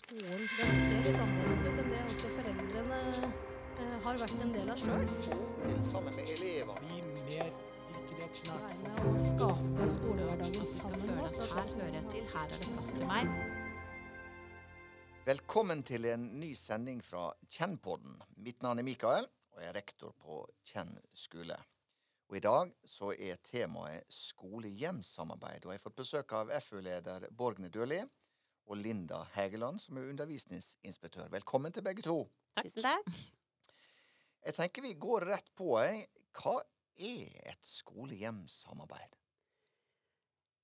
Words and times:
skolen. 0.00 0.44
Den 0.58 0.76
ser 0.82 1.02
litt 1.06 1.18
annerledes 1.22 1.64
ut 1.64 1.80
enn 1.80 1.90
det 1.92 2.02
også 2.04 2.30
foreldrene 2.36 3.00
eh, 3.80 3.96
har 4.06 4.20
vært 4.22 4.44
en 4.44 4.54
del 4.54 4.70
av 4.74 4.80
sjøl. 4.84 5.08
Få 5.16 5.40
til 5.64 5.82
sammen 5.92 6.16
med 6.16 6.32
elever. 6.36 6.80
Bli 6.86 7.02
mer. 7.08 7.52
Være 8.30 8.74
med 8.84 9.06
å 9.08 9.12
skape 9.24 9.86
skolehverdagen 9.94 10.54
skal 10.54 10.68
sammen 10.74 11.00
med 11.00 11.08
føle 11.08 11.24
oss. 11.26 11.38
at 11.40 11.56
her 11.56 11.72
hører 11.80 11.96
jeg 11.96 12.10
til, 12.12 12.28
her 12.34 12.44
er 12.44 12.52
det 12.52 12.68
plass 12.74 12.92
til 12.94 13.08
meg. 13.08 13.32
Velkommen 15.26 15.82
til 15.86 16.06
en 16.10 16.28
ny 16.40 16.52
sending 16.58 17.02
fra 17.04 17.30
Kjennpodden. 17.50 18.20
Mitt 18.44 18.62
navn 18.62 18.80
er 18.82 18.86
Mikael, 18.86 19.28
og 19.54 19.62
jeg 19.62 19.72
er 19.72 19.76
rektor 19.76 20.14
på 20.22 20.40
Kjenn 20.70 20.94
skole. 21.14 21.58
Og 22.30 22.38
I 22.38 22.44
dag 22.44 22.70
så 22.86 23.10
er 23.16 23.40
temaet 23.42 24.06
skole-hjem-samarbeid. 24.14 25.64
Og 25.64 25.72
jeg 25.72 25.80
har 25.80 25.82
fått 25.82 25.98
besøk 25.98 26.34
av 26.38 26.52
FU-leder 26.62 27.26
Borgne 27.34 27.72
Døli 27.72 27.98
og 28.70 28.78
Linda 28.78 29.24
Hægeland, 29.34 29.80
som 29.82 29.98
er 29.98 30.08
undervisningsinspektør. 30.12 31.28
Velkommen 31.32 31.72
til 31.74 31.82
begge 31.82 32.04
to. 32.06 32.20
Tusen 32.62 32.86
takk. 32.86 33.08
Jeg 34.46 34.56
tenker 34.56 34.84
vi 34.86 34.94
går 34.94 35.26
rett 35.32 35.50
på. 35.58 35.74
eh. 35.82 36.04
Hva 36.30 36.60
er 36.96 37.50
et 37.50 37.66
skole-hjem-samarbeid? 37.66 39.16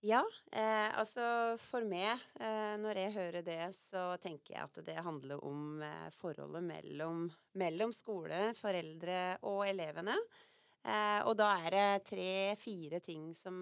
Ja, 0.07 0.21
eh, 0.53 0.99
altså 1.01 1.57
for 1.59 1.83
meg, 1.89 2.21
eh, 2.39 2.77
når 2.79 3.01
jeg 3.01 3.15
hører 3.17 3.43
det, 3.43 3.63
så 3.75 4.13
tenker 4.23 4.55
jeg 4.55 4.63
at 4.69 4.79
det 4.87 5.03
handler 5.03 5.43
om 5.43 5.83
eh, 5.83 6.11
forholdet 6.15 6.63
mellom, 6.63 7.25
mellom 7.59 7.95
skole, 7.97 8.53
foreldre 8.55 9.39
og 9.43 9.65
elevene. 9.67 10.15
Eh, 10.87 11.21
og 11.27 11.35
da 11.39 11.49
er 11.67 11.75
det 11.75 12.07
tre-fire 12.07 13.01
ting 13.03 13.33
som 13.35 13.57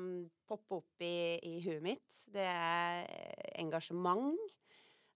popper 0.45 0.83
opp 0.83 1.05
i, 1.05 1.41
i 1.41 1.55
huet 1.65 1.81
mitt. 1.85 2.19
Det 2.29 2.45
er 2.45 3.07
eh, 3.09 3.47
engasjement. 3.63 4.57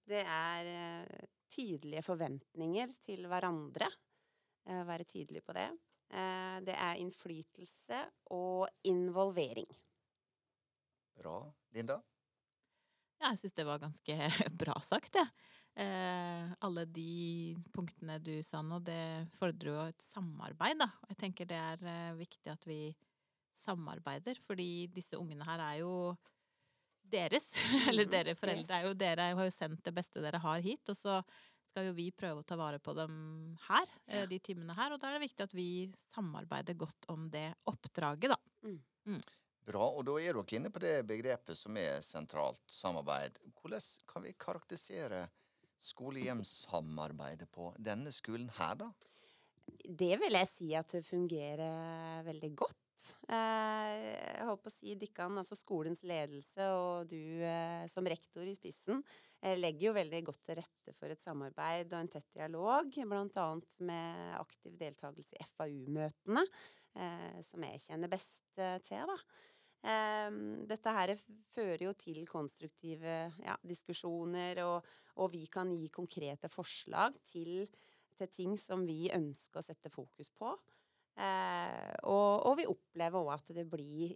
Det 0.08 0.22
er 0.24 0.70
eh, 0.72 1.26
tydelige 1.52 2.04
forventninger 2.06 2.94
til 3.04 3.28
hverandre. 3.28 3.90
Eh, 4.68 4.84
være 4.88 5.04
tydelig 5.08 5.44
på 5.44 5.56
det. 5.56 5.68
Eh, 6.08 6.56
det 6.64 6.76
er 6.76 7.02
innflytelse 7.02 8.00
og 8.32 8.68
involvering. 8.88 9.68
Bra. 11.18 11.42
Linda? 11.76 11.98
Ja, 13.18 13.32
jeg 13.32 13.42
syns 13.42 13.56
det 13.58 13.66
var 13.68 13.82
ganske 13.82 14.16
bra 14.62 14.80
sagt, 14.86 15.18
jeg. 15.18 15.28
Eh, 15.78 16.46
alle 16.66 16.84
de 16.90 17.54
punktene 17.74 18.16
du 18.18 18.32
sa 18.42 18.64
nå, 18.66 18.80
det 18.82 19.28
fordrer 19.36 19.70
jo 19.70 19.84
et 19.92 20.02
samarbeid, 20.02 20.80
da. 20.80 20.88
Og 21.04 21.12
jeg 21.12 21.20
tenker 21.20 21.46
det 21.46 21.58
er 21.58 21.84
eh, 21.86 22.16
viktig 22.18 22.50
at 22.50 22.66
vi 22.66 22.80
samarbeider, 23.54 24.38
fordi 24.42 24.88
disse 24.90 25.18
ungene 25.18 25.46
her 25.46 25.62
er 25.62 25.76
jo 25.84 25.92
deres. 27.08 27.52
Eller 27.88 28.08
Mhm, 28.08 28.12
dere 28.12 28.34
foreldre 28.38 28.80
er 28.80 28.88
jo. 28.88 28.96
Dere 28.98 29.30
har 29.38 29.46
jo 29.48 29.54
sendt 29.54 29.84
det 29.86 29.94
beste 29.94 30.22
dere 30.24 30.42
har 30.42 30.60
hit, 30.64 30.82
og 30.90 30.98
så 30.98 31.20
skal 31.68 31.90
jo 31.90 31.94
vi 31.96 32.10
prøve 32.16 32.42
å 32.42 32.46
ta 32.48 32.56
vare 32.58 32.80
på 32.82 32.94
dem 32.96 33.14
her, 33.68 33.86
eh, 34.08 34.26
de 34.26 34.38
timene 34.42 34.74
her. 34.74 34.92
Og 34.94 35.00
da 35.00 35.10
er 35.12 35.18
det 35.18 35.28
viktig 35.28 35.46
at 35.46 35.54
vi 35.56 35.70
samarbeider 36.10 36.74
godt 36.74 37.06
om 37.12 37.28
det 37.30 37.52
oppdraget, 37.70 38.34
da. 38.34 38.38
Bra. 39.68 39.84
Og 39.94 40.04
da 40.08 40.14
er 40.18 40.32
dere 40.34 40.56
inne 40.58 40.70
på 40.72 40.80
det 40.82 40.94
begrepet 41.06 41.58
som 41.58 41.76
er 41.76 42.00
sentralt, 42.02 42.62
samarbeid. 42.72 43.38
Hvordan 43.60 43.84
kan 44.08 44.24
vi 44.24 44.32
karakterisere 44.34 45.28
skole-hjem-samarbeidet 45.78 47.48
på 47.54 47.72
denne 47.78 48.12
skolen 48.14 48.50
her, 48.58 48.74
da? 48.80 48.90
Det 49.88 50.14
vil 50.20 50.36
jeg 50.36 50.48
si 50.50 50.74
at 50.76 50.90
det 50.96 51.06
fungerer 51.06 52.22
veldig 52.26 52.50
godt. 52.58 52.84
Eh, 53.30 53.92
Jeg 54.38 54.46
holdt 54.48 54.64
på 54.64 54.72
å 54.72 54.74
si 54.74 54.94
Dikkan, 54.98 55.36
altså 55.38 55.56
skolens 55.58 56.02
ledelse 56.08 56.66
og 56.74 57.10
du 57.10 57.44
eh, 57.46 57.84
som 57.90 58.06
rektor 58.08 58.48
i 58.48 58.56
spissen, 58.58 59.02
eh, 59.42 59.56
legger 59.58 59.88
jo 59.88 59.96
veldig 59.98 60.22
godt 60.26 60.42
til 60.48 60.58
rette 60.60 60.94
for 60.98 61.12
et 61.12 61.22
samarbeid 61.22 61.92
og 61.92 62.00
en 62.00 62.10
tett 62.16 62.28
dialog, 62.34 62.90
annet 62.98 63.78
med 63.80 64.34
aktiv 64.40 64.74
deltakelse 64.80 65.38
i 65.38 65.48
FAU-møtene, 65.54 66.44
som 67.46 67.62
jeg 67.62 67.78
kjenner 67.84 68.10
best 68.10 68.56
til, 68.56 69.04
da. 69.06 69.14
Eh, 69.82 70.30
Dette 70.68 70.94
her 70.96 71.14
fører 71.54 71.84
jo 71.88 71.92
til 71.98 72.24
konstruktive 72.30 73.18
ja, 73.44 73.58
diskusjoner, 73.62 74.64
og, 74.66 74.88
og 75.22 75.30
vi 75.34 75.44
kan 75.52 75.70
gi 75.74 75.90
konkrete 75.94 76.50
forslag 76.52 77.20
til 77.28 77.68
til 78.18 78.30
ting 78.34 78.56
som 78.58 78.84
vi 78.86 79.08
ønsker 79.14 79.60
å 79.60 79.64
sette 79.64 79.90
fokus 79.92 80.30
på. 80.34 80.52
Eh, 81.18 81.94
og, 82.06 82.46
og 82.46 82.56
vi 82.60 82.68
opplever 82.70 83.18
òg 83.24 83.32
at 83.34 83.52
det 83.56 83.66
blir, 83.70 84.14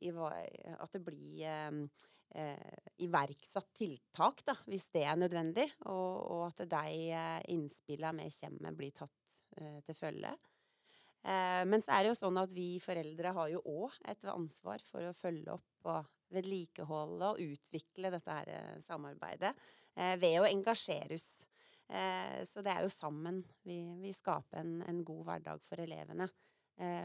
at 0.76 0.94
det 0.94 1.02
blir 1.02 1.42
eh, 1.50 1.80
eh, 2.38 2.80
iverksatt 3.02 3.72
tiltak, 3.78 4.44
da, 4.46 4.56
hvis 4.70 4.88
det 4.94 5.04
er 5.08 5.18
nødvendig. 5.18 5.66
Og, 5.90 6.18
og 6.36 6.46
at 6.50 6.64
de 6.70 7.10
eh, 7.10 7.40
innspillene 7.54 8.28
vi 8.28 8.36
kommer 8.38 8.68
med, 8.68 8.78
blir 8.78 8.94
tatt 9.02 9.38
eh, 9.58 9.80
til 9.86 9.98
følge. 9.98 10.34
Eh, 11.22 11.62
men 11.66 11.82
så 11.82 11.94
er 11.94 12.02
det 12.02 12.12
jo 12.12 12.18
sånn 12.18 12.40
at 12.40 12.50
vi 12.54 12.80
foreldre 12.82 13.30
har 13.36 13.52
jo 13.52 13.62
òg 13.70 13.94
et 14.10 14.24
ansvar 14.30 14.82
for 14.88 15.06
å 15.06 15.14
følge 15.14 15.54
opp 15.54 15.90
og 15.92 16.10
vedlikeholde 16.34 17.28
og 17.34 17.42
utvikle 17.44 18.10
dette 18.10 18.38
her 18.38 18.50
eh, 18.50 18.78
samarbeidet 18.82 19.52
eh, 19.94 20.16
ved 20.18 20.40
å 20.40 20.48
engasjere 20.50 21.18
oss. 21.18 21.30
så 22.48 22.62
det 22.64 22.72
er 22.72 22.86
jo 22.86 22.88
sammen 22.88 23.42
vi, 23.68 23.74
vi 24.00 24.14
skaper 24.16 24.62
en, 24.62 24.78
en 24.88 25.02
god 25.04 25.26
hverdag 25.26 25.60
for 25.60 25.82
elevene. 25.82 26.24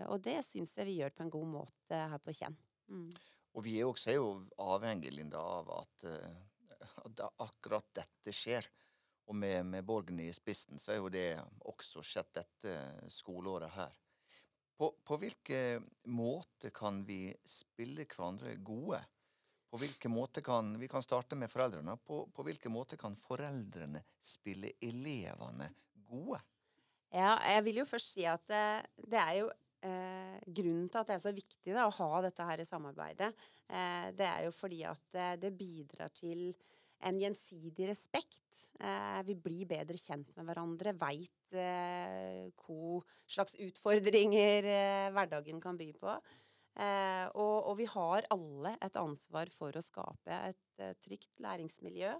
Og 0.08 0.22
det 0.24 0.38
syns 0.48 0.78
jeg 0.78 0.88
vi 0.88 0.94
gjør 1.02 1.12
på 1.12 1.26
en 1.26 1.32
god 1.34 1.50
måte 1.58 1.98
her 2.14 2.22
på 2.24 2.32
Kjenn. 2.38 2.56
Mm. 2.88 3.10
Og 3.52 3.66
vi 3.66 3.74
er 3.82 3.90
også 3.90 4.16
jo 4.16 4.30
avhengig, 4.64 5.12
Linda, 5.12 5.42
av 5.42 5.74
at, 5.76 6.06
at 7.04 7.26
akkurat 7.44 7.90
dette 8.00 8.32
skjer. 8.32 8.70
Og 9.28 9.36
med, 9.36 9.66
med 9.68 9.84
Borgen 9.84 10.24
i 10.24 10.32
spissen, 10.32 10.80
så 10.80 10.94
er 10.94 11.02
jo 11.02 11.12
det 11.12 11.28
også 11.68 12.06
skjedd 12.08 12.32
dette 12.40 12.80
skoleåret 13.12 13.76
her. 13.76 14.00
På, 14.78 14.92
på 15.04 15.18
hvilke 15.18 15.80
måter 16.14 16.70
kan 16.76 17.02
vi 17.06 17.32
spille 17.46 18.06
hverandre 18.06 18.56
gode? 18.62 19.00
På 19.68 19.80
hvilke 19.82 20.10
måter 20.10 20.46
kan 20.46 20.76
Vi 20.80 20.88
kan 20.88 21.04
starte 21.04 21.36
med 21.36 21.52
foreldrene. 21.52 21.98
På, 21.98 22.28
på 22.34 22.46
hvilke 22.46 22.70
måter 22.70 23.00
kan 23.00 23.18
foreldrene 23.18 24.04
spille 24.22 24.76
elevene 24.82 25.72
gode? 26.08 26.40
Ja, 27.10 27.38
jeg 27.56 27.64
vil 27.66 27.82
jo 27.82 27.88
først 27.88 28.14
si 28.14 28.28
at 28.28 28.44
det, 28.52 28.68
det 29.10 29.20
er 29.20 29.34
jo 29.40 29.50
eh, 29.88 30.38
grunnen 30.46 30.88
til 30.92 31.02
at 31.02 31.10
det 31.10 31.18
er 31.18 31.26
så 31.26 31.34
viktig 31.36 31.74
da, 31.74 31.88
å 31.88 31.96
ha 31.98 32.22
dette 32.26 32.48
her 32.50 32.62
i 32.62 32.68
samarbeidet. 32.68 33.30
Eh, 33.68 34.10
det 34.18 34.28
er 34.28 34.46
jo 34.48 34.56
fordi 34.56 34.84
at 34.88 35.20
eh, 35.20 35.36
det 35.42 35.54
bidrar 35.58 36.12
til 36.16 36.52
en 37.06 37.20
gjensidig 37.22 37.90
respekt. 37.90 38.44
Eh, 38.80 39.22
vi 39.26 39.36
blir 39.42 39.70
bedre 39.70 39.98
kjent 39.98 40.30
med 40.38 40.46
hverandre, 40.46 40.94
veit 40.98 41.56
eh, 41.58 42.50
hva 42.62 43.00
slags 43.26 43.58
utfordringer 43.68 44.68
eh, 44.70 45.08
hverdagen 45.16 45.62
kan 45.64 45.80
by 45.80 45.90
på. 45.98 46.18
Eh, 46.78 47.26
og, 47.42 47.72
vi 47.80 47.88
har 47.90 48.28
alle 48.34 48.76
et 48.86 48.98
ansvar 49.02 49.50
for 49.50 49.74
å 49.74 49.82
skape 49.82 50.42
et 50.52 50.84
eh, 50.84 50.94
trygt 51.02 51.42
læringsmiljø 51.42 52.12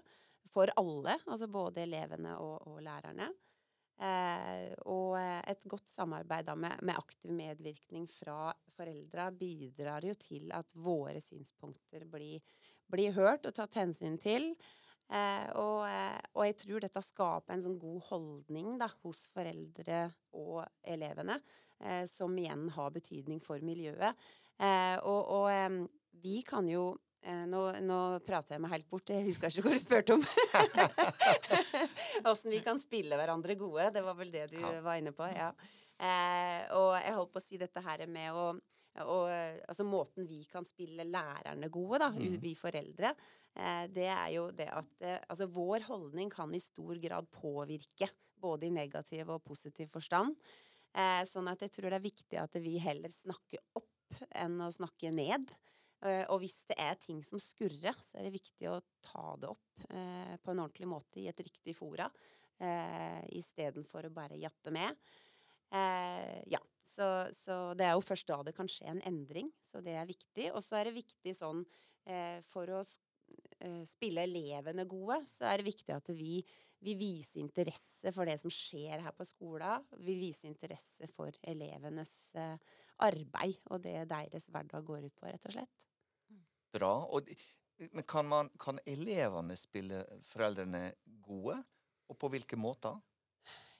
for 0.50 0.72
alle, 0.80 1.14
altså 1.28 1.46
både 1.52 1.84
elevene 1.84 2.34
og, 2.42 2.80
lærerne. 2.82 3.28
Eh, 3.98 4.72
og 4.90 5.14
eh, 5.18 5.42
et 5.52 5.62
godt 5.70 5.90
samarbeid 5.90 6.50
med 6.58 6.94
aktiv 6.94 7.32
medvirkning 7.34 8.06
fra 8.10 8.52
foreldra 8.76 9.28
bidrar 9.34 10.06
jo 10.06 10.14
til 10.18 10.50
at 10.54 10.74
våre 10.74 11.18
synspunkter 11.22 12.06
blir, 12.10 12.42
blir 12.90 13.12
hørt 13.16 13.46
og 13.46 13.54
tatt 13.56 13.74
hensyn 13.80 14.18
til. 14.20 14.50
Eh, 15.08 15.46
og, 15.56 15.86
eh, 15.88 16.18
og 16.36 16.44
jeg 16.44 16.56
tror 16.60 16.80
dette 16.84 17.00
skaper 17.02 17.54
en 17.54 17.62
sånn 17.64 17.78
god 17.80 18.02
holdning 18.10 18.74
da, 18.80 18.90
hos 19.02 19.22
foreldre 19.32 20.02
og 20.36 20.66
elevene, 20.84 21.38
eh, 21.80 22.04
som 22.10 22.34
igjen 22.36 22.66
har 22.76 22.90
betydning 22.92 23.40
for 23.40 23.58
miljøet. 23.64 24.12
Eh, 24.60 24.96
og 25.06 25.30
og 25.38 25.88
vi 26.20 26.42
kan 26.42 26.66
jo 26.68 26.98
eh, 27.22 27.46
nå, 27.46 27.62
nå 27.86 27.98
prater 28.26 28.56
jeg 28.56 28.60
meg 28.60 28.70
helt 28.74 28.88
bort, 28.90 29.08
jeg 29.08 29.24
husker 29.24 29.48
ikke 29.48 29.62
hva 29.64 29.72
du 29.72 29.78
spurte 29.80 30.12
om. 30.18 30.24
Åssen 32.28 32.50
vi 32.52 32.60
kan 32.64 32.78
spille 32.80 33.16
hverandre 33.18 33.56
gode. 33.58 33.88
Det 33.94 34.02
var 34.04 34.16
vel 34.18 34.32
det 34.34 34.46
du 34.52 34.58
Ja. 34.60 34.80
var 34.84 34.98
inne 35.00 35.12
på. 35.12 35.26
ja. 35.34 35.52
Eh, 35.98 36.62
og 36.78 36.92
jeg 37.02 37.14
holdt 37.16 37.32
på 37.32 37.40
å 37.40 37.42
si 37.42 37.56
dette 37.58 37.80
her 37.82 38.04
med 38.06 38.30
å 38.32 38.52
og, 39.06 39.28
altså 39.68 39.86
måten 39.86 40.26
vi 40.28 40.42
kan 40.50 40.66
spille 40.66 41.06
lærerne 41.08 41.70
gode, 41.72 42.00
da, 42.02 42.10
mm. 42.14 42.38
vi 42.42 42.54
foreldre, 42.58 43.12
eh, 43.54 43.84
det 43.92 44.08
er 44.12 44.30
jo 44.34 44.48
det 44.56 44.68
at 44.72 45.04
eh, 45.04 45.20
altså 45.28 45.48
vår 45.52 45.86
holdning 45.88 46.32
kan 46.32 46.54
i 46.54 46.62
stor 46.62 46.98
grad 47.02 47.28
påvirke, 47.34 48.10
både 48.38 48.68
i 48.68 48.74
negativ 48.74 49.30
og 49.34 49.42
positiv 49.46 49.90
forstand. 49.90 50.36
Eh, 50.94 51.22
sånn 51.28 51.50
at 51.50 51.64
jeg 51.64 51.74
tror 51.74 51.90
det 51.90 51.98
er 51.98 52.06
viktig 52.06 52.38
at 52.40 52.60
vi 52.62 52.78
heller 52.82 53.12
snakker 53.12 53.62
opp 53.78 54.22
enn 54.38 54.60
å 54.64 54.70
snakke 54.72 55.12
ned. 55.14 55.50
Eh, 56.06 56.24
og 56.30 56.42
hvis 56.42 56.60
det 56.70 56.78
er 56.80 56.98
ting 57.02 57.20
som 57.26 57.40
skurrer, 57.42 57.96
så 58.02 58.18
er 58.18 58.28
det 58.28 58.36
viktig 58.38 58.70
å 58.70 58.78
ta 59.04 59.32
det 59.40 59.50
opp 59.50 59.88
eh, 59.90 60.34
på 60.38 60.52
en 60.52 60.62
ordentlig 60.62 60.90
måte 60.90 61.22
i 61.22 61.28
et 61.30 61.42
riktig 61.42 61.74
fora, 61.76 62.06
eh, 62.62 63.22
istedenfor 63.38 64.06
å 64.06 64.14
bare 64.14 64.38
jatte 64.38 64.72
med. 64.74 64.94
Eh, 65.74 66.38
ja, 66.54 66.60
så, 66.88 67.28
så 67.36 67.58
det 67.76 67.84
er 67.84 67.96
jo 67.98 68.04
først 68.04 68.28
da 68.30 68.40
det 68.46 68.54
kan 68.56 68.70
skje 68.70 68.88
en 68.94 69.02
endring, 69.08 69.50
så 69.68 69.82
det 69.84 69.98
er 69.98 70.08
viktig. 70.08 70.48
Og 70.54 70.62
så 70.64 70.78
er 70.78 70.88
det 70.88 70.96
viktig 70.96 71.34
sånn 71.36 71.60
eh, 72.08 72.40
for 72.48 72.70
å 72.72 72.80
eh, 72.80 73.82
spille 73.88 74.24
elevene 74.24 74.86
gode, 74.88 75.20
så 75.28 75.50
er 75.50 75.60
det 75.60 75.68
viktig 75.68 75.92
at 75.92 76.08
vi, 76.16 76.40
vi 76.84 76.94
viser 76.96 77.42
interesse 77.42 78.12
for 78.16 78.28
det 78.28 78.38
som 78.40 78.52
skjer 78.52 79.04
her 79.04 79.16
på 79.16 79.26
skolen. 79.28 79.84
Vi 80.00 80.16
viser 80.20 80.48
interesse 80.48 81.10
for 81.12 81.34
elevenes 81.52 82.14
eh, 82.40 82.56
arbeid 83.04 83.60
og 83.68 83.84
det 83.84 84.08
deres 84.10 84.48
hverdag 84.50 84.88
går 84.88 85.10
ut 85.10 85.18
på, 85.20 85.28
rett 85.28 85.44
og 85.50 85.58
slett. 85.58 85.76
Bra. 86.72 86.94
Og, 87.12 87.28
men 87.92 88.04
kan, 88.08 88.26
man, 88.28 88.48
kan 88.60 88.80
elevene 88.88 89.56
spille 89.60 90.02
foreldrene 90.28 90.88
gode? 91.24 91.60
Og 92.08 92.16
på 92.16 92.32
hvilke 92.32 92.56
måter? 92.56 92.96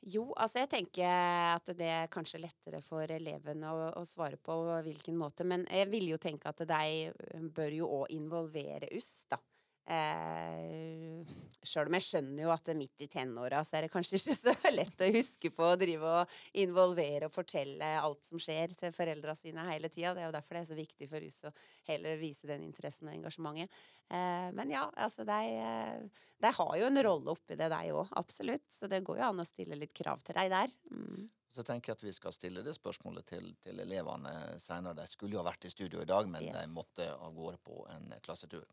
Jo, 0.07 0.29
altså 0.39 0.63
jeg 0.63 0.71
tenker 0.71 1.11
at 1.57 1.71
det 1.77 1.89
er 1.91 2.11
kanskje 2.13 2.41
lettere 2.41 2.81
for 2.85 3.11
elevene 3.11 3.71
å, 3.75 3.89
å 3.99 4.05
svare 4.07 4.39
på 4.39 4.55
hvilken 4.87 5.19
måte, 5.19 5.45
men 5.45 5.67
jeg 5.75 5.91
vil 5.91 6.07
jo 6.13 6.19
tenke 6.23 6.51
at 6.53 6.63
de 6.71 7.49
bør 7.55 7.75
jo 7.81 7.91
òg 8.03 8.15
involvere 8.15 8.91
oss, 8.95 9.25
da. 9.31 9.41
Eh, 9.89 11.25
Sjøl 11.69 11.89
om 11.91 11.97
jeg 11.99 12.05
skjønner 12.07 12.45
jo 12.45 12.51
at 12.55 12.69
midt 12.79 13.03
i 13.03 13.09
tenåra 13.11 13.61
så 13.67 13.77
er 13.79 13.87
det 13.87 13.91
kanskje 13.93 14.19
ikke 14.21 14.35
så 14.37 14.53
lett 14.79 15.03
å 15.05 15.09
huske 15.15 15.51
på 15.53 15.65
å 15.67 15.79
drive 15.81 16.13
og 16.23 16.35
involvere 16.63 17.27
og 17.29 17.35
fortelle 17.35 17.89
alt 17.99 18.23
som 18.29 18.41
skjer 18.41 18.73
til 18.79 18.93
foreldra 18.95 19.35
sine 19.37 19.65
hele 19.71 19.91
tida. 19.93 20.13
Det 20.15 20.23
er 20.23 20.29
jo 20.29 20.35
derfor 20.37 20.59
det 20.59 20.63
er 20.63 20.69
så 20.71 20.79
viktig 20.79 21.09
for 21.11 21.27
oss 21.29 21.41
å 21.49 21.53
heller 21.91 22.21
vise 22.21 22.49
den 22.51 22.67
interessen 22.69 23.11
og 23.11 23.17
engasjementet. 23.17 23.81
Eh, 24.09 24.47
men 24.57 24.71
ja, 24.73 24.85
altså 24.97 25.27
de, 25.29 25.41
eh, 25.65 26.23
de 26.47 26.53
har 26.61 26.77
jo 26.81 26.87
en 26.93 27.03
rolle 27.09 27.35
oppi 27.35 27.59
det, 27.59 27.69
de 27.75 27.83
òg. 27.97 28.15
Absolutt. 28.23 28.69
Så 28.73 28.89
det 28.89 29.03
går 29.05 29.21
jo 29.21 29.27
an 29.33 29.43
å 29.45 29.49
stille 29.49 29.77
litt 29.77 29.97
krav 29.99 30.23
til 30.25 30.39
deg 30.39 30.53
der. 30.55 30.73
Mm. 30.93 31.27
Så 31.53 31.65
tenker 31.65 31.91
jeg 31.91 31.99
at 31.99 32.05
vi 32.07 32.13
skal 32.15 32.33
stille 32.37 32.63
det 32.63 32.75
spørsmålet 32.77 33.27
til, 33.35 33.51
til 33.65 33.81
elevene 33.83 34.33
senere. 34.63 34.95
De 35.01 35.07
skulle 35.11 35.35
jo 35.35 35.41
ha 35.43 35.49
vært 35.49 35.65
i 35.67 35.73
studio 35.73 36.05
i 36.05 36.09
dag, 36.09 36.29
men 36.31 36.45
Yes. 36.45 36.55
de 36.61 36.67
måtte 36.77 37.07
av 37.17 37.33
gårde 37.35 37.59
på 37.67 37.83
en 37.97 38.13
klassetur. 38.23 38.67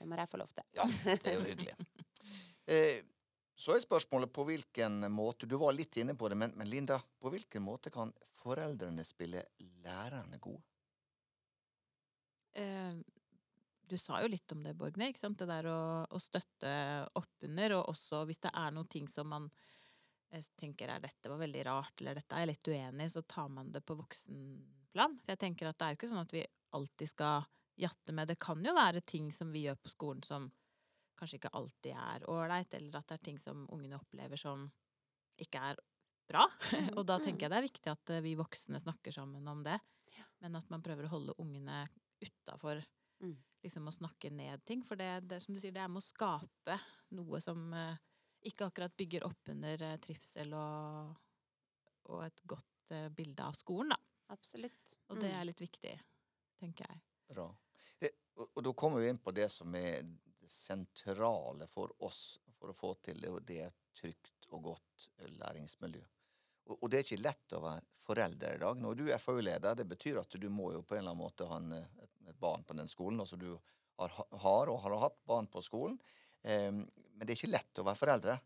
Det 0.00 0.08
må 0.08 0.16
jeg 0.16 0.30
få 0.32 0.40
lov 0.40 0.52
til. 0.56 0.64
Ja, 0.78 0.86
det 1.04 1.20
er 1.28 1.38
jo 1.38 1.46
hyggelig. 1.48 1.76
Eh, 2.70 3.00
så 3.58 3.72
er 3.74 3.80
spørsmålet 3.82 4.30
på 4.30 4.44
hvilken 4.46 5.00
måte 5.10 5.48
Du 5.48 5.56
var 5.58 5.72
litt 5.74 5.96
inne 5.98 6.14
på 6.14 6.28
det, 6.30 6.36
men, 6.38 6.52
men 6.54 6.68
Linda, 6.70 7.00
på 7.18 7.32
hvilken 7.32 7.64
måte 7.64 7.90
kan 7.90 8.12
foreldrene 8.38 9.02
spille 9.02 9.42
lærerne 9.82 10.38
gode? 10.38 10.62
Eh, 12.54 12.94
du 13.90 13.96
sa 13.98 14.20
jo 14.22 14.30
litt 14.30 14.52
om 14.54 14.62
det, 14.62 14.76
Borgne. 14.78 15.10
ikke 15.10 15.22
sant? 15.24 15.40
Det 15.40 15.48
der 15.50 15.66
å, 15.70 15.80
å 16.06 16.22
støtte 16.22 16.72
oppunder, 17.18 17.76
og 17.80 17.92
også 17.92 18.22
hvis 18.28 18.42
det 18.46 18.54
er 18.54 18.74
noen 18.76 18.90
ting 18.92 19.08
som 19.10 19.28
man 19.32 19.48
eh, 20.30 20.44
tenker 20.60 20.94
er 20.94 21.02
dette 21.02 21.32
var 21.32 21.42
veldig 21.42 21.64
rart, 21.66 21.96
eller 21.98 22.20
dette 22.20 22.36
er 22.36 22.46
jeg 22.46 22.52
litt 22.52 22.70
uenig 22.70 23.08
i, 23.08 23.14
så 23.16 23.24
tar 23.26 23.50
man 23.50 23.72
det 23.74 23.82
på 23.82 23.98
voksenplan. 23.98 25.18
For 25.20 25.34
jeg 25.34 25.42
tenker 25.42 25.72
at 25.72 25.80
det 25.80 25.88
er 25.88 25.96
jo 25.96 26.00
ikke 26.00 26.12
sånn 26.12 26.22
at 26.22 26.36
vi 26.38 26.46
alltid 26.76 27.12
skal 27.12 27.48
jatte 27.80 28.12
med. 28.16 28.28
Det 28.30 28.38
kan 28.42 28.62
jo 28.64 28.74
være 28.76 29.00
ting 29.06 29.30
som 29.32 29.52
vi 29.54 29.64
gjør 29.66 29.78
på 29.80 29.92
skolen 29.92 30.22
som 30.26 30.50
kanskje 31.20 31.36
ikke 31.40 31.52
alltid 31.58 31.92
er 32.00 32.24
ålreit, 32.32 32.74
eller 32.78 32.96
at 33.00 33.08
det 33.10 33.18
er 33.18 33.24
ting 33.28 33.38
som 33.40 33.66
ungene 33.74 33.98
opplever 33.98 34.40
som 34.40 34.68
ikke 35.40 35.60
er 35.72 35.80
bra. 36.30 36.46
og 36.98 37.04
da 37.08 37.18
tenker 37.20 37.46
jeg 37.46 37.52
det 37.52 37.58
er 37.58 37.66
viktig 37.68 37.92
at 37.92 38.12
eh, 38.14 38.22
vi 38.24 38.36
voksne 38.38 38.80
snakker 38.80 39.12
sammen 39.12 39.48
om 39.52 39.60
det. 39.66 39.76
Men 40.40 40.56
at 40.56 40.70
man 40.72 40.82
prøver 40.84 41.06
å 41.08 41.14
holde 41.16 41.36
ungene 41.42 41.84
utafor 42.24 42.82
Mm. 43.20 43.34
liksom 43.60 43.84
å 43.84 43.92
snakke 43.92 44.30
ned 44.32 44.62
ting. 44.64 44.80
For 44.80 44.96
det, 44.96 45.26
det 45.28 45.42
som 45.44 45.52
du 45.52 45.60
sier, 45.60 45.74
det 45.76 45.82
er 45.84 45.90
med 45.92 46.00
å 46.00 46.06
skape 46.06 46.78
noe 47.18 47.40
som 47.44 47.66
eh, 47.76 47.98
ikke 48.48 48.70
akkurat 48.70 48.94
bygger 48.96 49.26
opp 49.28 49.50
under 49.52 49.82
eh, 49.90 49.98
trivsel 50.00 50.54
og, 50.56 51.18
og 52.08 52.22
et 52.24 52.40
godt 52.48 52.94
bilde 53.12 53.44
av 53.44 53.52
skolen, 53.54 53.92
da. 53.92 53.98
Absolutt. 54.32 54.96
Og 55.12 55.20
det 55.20 55.28
Mm. 55.28 55.36
er 55.36 55.44
litt 55.50 55.60
viktig, 55.60 55.92
tenker 56.62 56.88
jeg. 56.88 57.02
Bra. 57.28 57.44
Og, 58.40 58.46
og 58.54 58.62
da 58.64 58.72
kommer 58.76 59.02
vi 59.02 59.10
inn 59.10 59.20
på 59.20 59.34
det 59.36 59.48
som 59.52 59.74
er 59.76 60.04
det 60.04 60.50
sentrale 60.50 61.66
for 61.68 61.92
oss 62.06 62.38
for 62.60 62.72
å 62.72 62.76
få 62.76 62.94
til 63.04 63.20
det, 63.20 63.32
og 63.32 63.44
det 63.46 63.60
er 63.64 63.68
et 63.70 63.84
trygt 63.96 64.48
og 64.50 64.64
godt 64.70 65.10
eh, 65.18 65.28
læringsmiljø. 65.40 66.02
Og, 66.70 66.76
og 66.76 66.90
det 66.90 67.00
er 67.00 67.06
ikke 67.06 67.22
lett 67.24 67.56
å 67.56 67.62
være 67.64 67.84
forelder 68.00 68.56
i 68.56 68.62
dag. 68.62 68.80
Når 68.80 68.98
du 68.98 69.04
er 69.08 69.22
FAU-leder, 69.22 69.78
det 69.78 69.86
betyr 69.88 70.20
at 70.22 70.36
du 70.40 70.48
må 70.52 70.70
jo 70.74 70.82
på 70.84 70.96
en 70.96 71.02
eller 71.02 71.14
annen 71.14 71.24
måte 71.24 71.48
ha 71.48 71.58
en, 71.60 71.72
et, 71.74 72.16
et 72.28 72.40
barn 72.40 72.64
på 72.66 72.76
den 72.78 72.90
skolen. 72.90 73.22
Altså 73.24 73.38
du 73.40 73.48
har, 73.54 74.16
har 74.44 74.72
og 74.72 74.80
har 74.84 74.96
hatt 75.06 75.20
barn 75.28 75.48
på 75.50 75.62
skolen. 75.64 75.96
Eh, 76.42 76.70
men 76.70 77.24
det 77.24 77.32
er 77.32 77.38
ikke 77.38 77.54
lett 77.54 77.80
å 77.80 77.86
være 77.86 78.02
foreldre. 78.02 78.36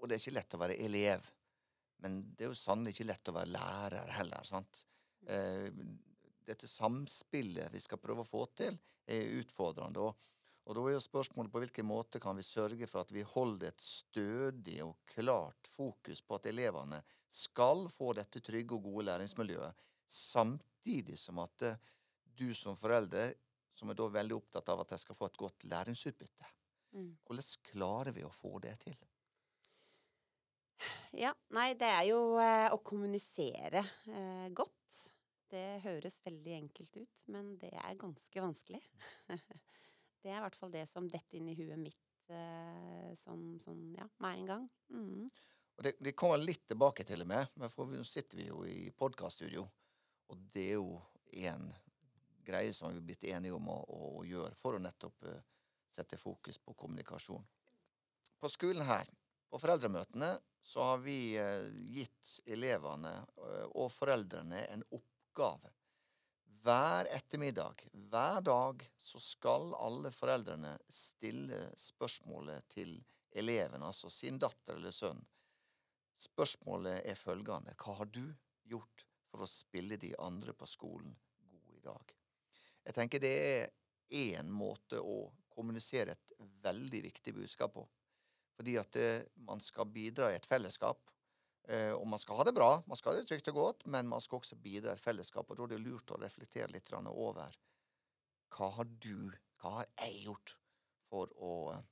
Og 0.00 0.08
det 0.08 0.16
er 0.16 0.24
ikke 0.24 0.36
lett 0.38 0.56
å 0.58 0.62
være 0.62 0.78
elev. 0.82 1.30
Men 2.02 2.22
det 2.34 2.46
er 2.46 2.50
jo 2.50 2.58
sannelig 2.58 2.96
ikke 2.96 3.10
lett 3.12 3.30
å 3.30 3.36
være 3.36 3.54
lærer 3.54 4.16
heller. 4.18 4.46
sant? 4.46 4.82
Eh, 5.30 5.68
dette 6.46 6.68
samspillet 6.68 7.72
vi 7.72 7.80
skal 7.82 8.00
prøve 8.02 8.24
å 8.24 8.28
få 8.28 8.46
til, 8.58 8.78
er 9.06 9.34
utfordrende. 9.38 10.02
Og, 10.02 10.30
og 10.66 10.76
da 10.78 10.84
er 10.86 10.96
jo 10.96 11.04
spørsmålet 11.04 11.52
på 11.52 11.62
hvilken 11.64 11.88
måte 11.88 12.20
kan 12.22 12.38
vi 12.38 12.46
sørge 12.46 12.88
for 12.90 13.02
at 13.02 13.12
vi 13.14 13.24
holder 13.26 13.72
et 13.72 13.82
stødig 13.82 14.78
og 14.84 14.98
klart 15.14 15.70
fokus 15.70 16.22
på 16.22 16.38
at 16.38 16.48
elevene 16.52 17.02
skal 17.32 17.88
få 17.92 18.12
dette 18.18 18.42
trygge 18.44 18.76
og 18.76 18.86
gode 18.90 19.08
læringsmiljøet, 19.10 19.86
samtidig 20.06 21.18
som 21.18 21.40
at 21.42 21.68
eh, 21.68 21.80
du 22.36 22.50
som 22.56 22.76
forelder, 22.78 23.34
som 23.74 23.90
er 23.90 23.98
da 23.98 24.08
veldig 24.12 24.36
opptatt 24.36 24.68
av 24.72 24.82
at 24.82 24.92
de 24.92 25.00
skal 25.00 25.16
få 25.16 25.30
et 25.30 25.40
godt 25.40 25.64
læringsutbytte. 25.68 26.52
Mm. 26.92 27.14
Hvordan 27.24 27.50
klarer 27.72 28.12
vi 28.12 28.24
å 28.26 28.34
få 28.34 28.58
det 28.62 28.76
til? 28.84 28.98
Ja, 31.16 31.32
nei, 31.52 31.72
det 31.78 31.88
er 31.88 32.06
jo 32.08 32.20
eh, 32.40 32.68
å 32.72 32.78
kommunisere 32.84 33.82
eh, 34.08 34.48
godt. 34.56 34.81
Det 35.52 35.82
høres 35.84 36.22
veldig 36.24 36.52
enkelt 36.56 36.96
ut, 36.96 37.24
men 37.34 37.56
det 37.60 37.74
er 37.76 37.98
ganske 38.00 38.40
vanskelig. 38.40 38.80
det 40.22 40.30
er 40.30 40.38
i 40.38 40.44
hvert 40.46 40.56
fall 40.56 40.72
det 40.72 40.86
som 40.88 41.10
detter 41.10 41.40
inn 41.40 41.50
i 41.52 41.56
huet 41.58 41.76
mitt 41.80 42.32
eh, 42.32 43.10
sånn, 43.20 43.58
sånn, 43.60 43.90
ja, 43.98 44.06
med 44.24 44.38
en 44.38 44.48
gang. 44.48 44.64
Mm. 44.94 45.26
Og 45.76 45.84
det, 45.84 45.92
det 46.00 46.16
kommer 46.16 46.40
litt 46.40 46.64
tilbake 46.72 47.04
til 47.04 47.24
og 47.24 47.28
med, 47.34 47.52
men 47.60 47.72
for 47.72 47.92
nå 47.92 48.00
sitter 48.08 48.40
vi 48.40 48.48
jo 48.48 48.62
i 48.64 48.88
podkaststudio, 48.96 49.66
og 50.32 50.48
det 50.56 50.70
er 50.70 50.78
jo 50.78 50.96
en 51.44 51.68
greie 52.46 52.72
som 52.72 52.88
vi 52.88 53.02
er 53.02 53.06
blitt 53.12 53.28
enige 53.28 53.56
om 53.56 53.68
å, 53.72 53.78
å 53.92 54.24
gjøre 54.24 54.56
for 54.56 54.78
å 54.78 54.82
nettopp 54.82 55.28
eh, 55.28 55.44
sette 55.92 56.16
fokus 56.16 56.56
på 56.64 56.72
kommunikasjon. 56.72 57.44
På 58.40 58.48
skolen 58.48 58.88
her, 58.88 59.04
på 59.52 59.60
foreldremøtene, 59.60 60.32
så 60.64 60.92
har 60.94 61.04
vi 61.04 61.36
eh, 61.36 61.68
gitt 61.92 62.38
elevene 62.48 63.18
og 63.76 63.92
foreldrene 63.92 64.64
en 64.72 64.84
oppgave. 64.88 65.11
Hver 66.62 67.08
ettermiddag, 67.10 67.82
hver 67.92 68.40
dag, 68.46 68.84
så 68.96 69.18
skal 69.18 69.72
alle 69.74 70.12
foreldrene 70.14 70.76
stille 70.92 71.64
spørsmålet 71.78 72.68
til 72.70 72.94
eleven, 73.32 73.82
altså 73.82 74.10
sin 74.12 74.38
datter 74.38 74.76
eller 74.76 74.94
sønn. 74.94 75.22
Spørsmålet 76.22 77.00
er 77.08 77.18
følgende 77.18 77.74
Hva 77.80 77.96
har 77.98 78.10
du 78.14 78.24
gjort 78.68 79.06
for 79.30 79.42
å 79.42 79.50
spille 79.50 79.98
de 79.98 80.12
andre 80.22 80.54
på 80.54 80.68
skolen 80.70 81.16
gode 81.50 81.78
i 81.78 81.84
dag? 81.86 82.14
Jeg 82.84 82.98
tenker 82.98 83.22
det 83.22 83.32
er 83.42 83.72
én 84.12 84.50
måte 84.52 85.00
å 85.00 85.32
kommunisere 85.52 86.14
et 86.14 86.36
veldig 86.62 87.02
viktig 87.08 87.34
budskap 87.40 87.74
på. 87.74 87.86
Fordi 88.56 88.76
at 88.80 88.96
eh, 89.00 89.24
man 89.48 89.60
skal 89.64 89.88
bidra 89.90 90.30
i 90.30 90.36
et 90.36 90.48
fellesskap. 90.48 91.11
Eh, 91.70 91.92
og 91.94 92.06
man 92.10 92.18
skal 92.18 92.40
ha 92.40 92.46
det 92.48 92.54
bra, 92.56 92.70
man 92.90 92.98
skal 92.98 93.12
ha 93.12 93.20
det 93.20 93.28
trygt 93.30 93.50
og 93.52 93.58
godt, 93.60 93.86
men 93.86 94.08
man 94.10 94.22
skal 94.22 94.40
også 94.40 94.58
bidra 94.58 94.96
i 94.96 95.02
fellesskap. 95.02 95.50
Og 95.50 95.58
da 95.58 95.68
er 95.68 95.74
det 95.76 95.84
lurt 95.84 96.10
å 96.10 96.18
reflektere 96.22 96.72
litt 96.74 96.90
over 96.96 97.54
hva 98.52 98.68
har 98.76 98.90
du, 99.00 99.30
hva 99.62 99.78
har 99.78 99.88
jeg 100.02 100.24
gjort 100.26 100.56
for 101.08 101.30
å 101.38 101.54
eh, 101.76 101.84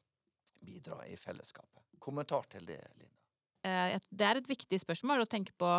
bidra 0.66 1.06
i 1.06 1.16
fellesskapet? 1.16 1.86
Kommentar 2.02 2.48
til 2.50 2.66
det, 2.66 2.80
Linda. 2.98 3.16
Eh, 3.64 3.98
Det 4.10 4.26
er 4.26 4.40
et 4.40 4.50
viktig 4.50 4.80
spørsmål 4.82 5.24
å 5.24 5.30
tenke 5.30 5.54
på 5.56 5.70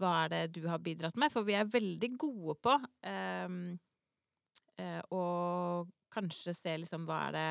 hva 0.00 0.12
er 0.24 0.30
det 0.32 0.44
du 0.56 0.64
har 0.68 0.80
bidratt 0.82 1.18
med, 1.20 1.32
for 1.32 1.46
vi 1.46 1.54
er 1.58 1.68
veldig 1.70 2.10
gode 2.18 2.56
på 2.62 2.78
eh, 3.06 3.50
å 5.14 5.22
kanskje 6.14 6.54
se 6.54 6.76
liksom 6.78 7.06
hva 7.08 7.18
er 7.28 7.34
det 7.34 7.48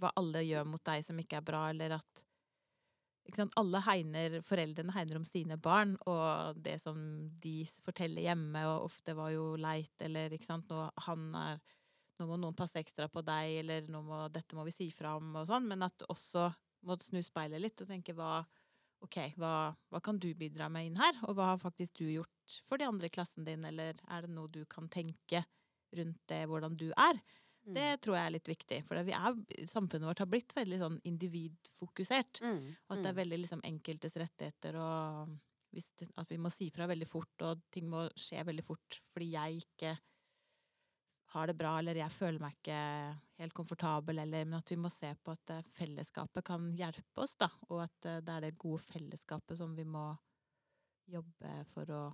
hva 0.00 0.12
alle 0.16 0.42
gjør 0.44 0.66
mot 0.68 0.84
deg 0.84 1.04
som 1.04 1.18
ikke 1.20 1.40
er 1.40 1.46
bra, 1.46 1.62
eller 1.72 1.98
at? 1.98 2.24
Alle 3.58 3.80
hegner, 3.82 4.38
foreldrene 4.46 4.94
hegner 4.94 5.18
om 5.18 5.24
sine 5.26 5.56
barn, 5.58 5.96
og 6.06 6.58
det 6.62 6.76
som 6.82 6.98
de 7.42 7.64
forteller 7.84 8.28
hjemme, 8.28 8.62
og 8.70 8.86
ofte 8.86 9.16
var 9.18 9.32
jo 9.34 9.54
leit, 9.60 9.94
eller 10.06 10.34
ikke 10.36 10.46
sant, 10.46 10.70
nå, 10.70 10.86
er, 11.40 11.58
nå 12.20 12.28
må 12.28 12.38
noen 12.40 12.56
passe 12.58 12.78
ekstra 12.80 13.08
på 13.12 13.24
deg, 13.26 13.58
eller 13.64 13.90
må, 13.90 14.26
dette 14.32 14.56
må 14.58 14.66
vi 14.68 14.74
si 14.74 14.90
fra 14.94 15.16
om, 15.18 15.34
og 15.42 15.50
sånn, 15.50 15.66
men 15.70 15.82
at 15.86 16.06
også 16.12 16.48
må 16.86 16.98
snu 17.02 17.18
speilet 17.24 17.62
litt 17.62 17.82
og 17.82 17.90
tenke 17.90 18.14
hva, 18.16 18.44
ok, 19.04 19.18
hva, 19.40 19.54
hva 19.90 20.02
kan 20.04 20.20
du 20.22 20.30
bidra 20.38 20.70
med 20.72 20.90
inn 20.90 21.00
her, 21.00 21.18
og 21.26 21.36
hva 21.36 21.52
har 21.54 21.62
faktisk 21.62 21.98
du 21.98 22.06
gjort 22.08 22.60
for 22.68 22.78
de 22.78 22.86
andre 22.86 23.10
i 23.10 23.16
klassen 23.16 23.46
din, 23.48 23.66
eller 23.66 23.98
er 24.06 24.26
det 24.26 24.32
noe 24.32 24.52
du 24.52 24.62
kan 24.70 24.86
tenke 24.92 25.42
rundt 25.96 26.22
det, 26.30 26.44
hvordan 26.46 26.78
du 26.78 26.88
er? 26.94 27.18
Det 27.74 27.86
tror 28.04 28.14
jeg 28.18 28.28
er 28.28 28.34
litt 28.36 28.48
viktig, 28.48 28.78
for 28.86 29.02
vi 29.06 29.14
er, 29.16 29.38
samfunnet 29.66 30.06
vårt 30.06 30.22
har 30.22 30.30
blitt 30.30 30.54
veldig 30.54 30.78
sånn 30.78 30.98
individfokusert. 31.08 32.42
Mm. 32.44 32.60
Og 32.86 32.94
at 32.94 33.02
det 33.02 33.10
er 33.10 33.20
veldig 33.20 33.38
liksom 33.42 33.64
enkeltes 33.66 34.14
rettigheter, 34.22 34.78
og 34.78 35.32
hvis, 35.74 35.88
at 36.16 36.30
vi 36.30 36.38
må 36.40 36.52
si 36.54 36.68
fra 36.74 36.86
veldig 36.88 37.08
fort, 37.10 37.34
og 37.46 37.64
ting 37.74 37.88
må 37.90 38.06
skje 38.16 38.44
veldig 38.46 38.64
fort 38.64 39.00
fordi 39.12 39.32
jeg 39.34 39.64
ikke 39.64 39.96
har 41.34 41.50
det 41.50 41.56
bra, 41.58 41.72
eller 41.80 41.98
jeg 41.98 42.14
føler 42.14 42.40
meg 42.40 42.54
ikke 42.54 42.78
helt 43.40 43.56
komfortabel, 43.56 44.20
eller, 44.22 44.46
men 44.46 44.60
at 44.60 44.70
vi 44.70 44.78
må 44.78 44.90
se 44.92 45.10
på 45.18 45.34
at 45.34 45.52
eh, 45.56 45.66
fellesskapet 45.76 46.46
kan 46.46 46.68
hjelpe 46.78 47.24
oss, 47.24 47.34
da. 47.40 47.48
Og 47.68 47.82
at 47.82 48.08
eh, 48.08 48.20
det 48.24 48.36
er 48.36 48.46
det 48.46 48.60
gode 48.62 48.78
fellesskapet 48.84 49.58
som 49.58 49.74
vi 49.76 49.84
må 49.90 50.06
jobbe 51.10 51.58
for 51.72 51.90
å 51.92 52.04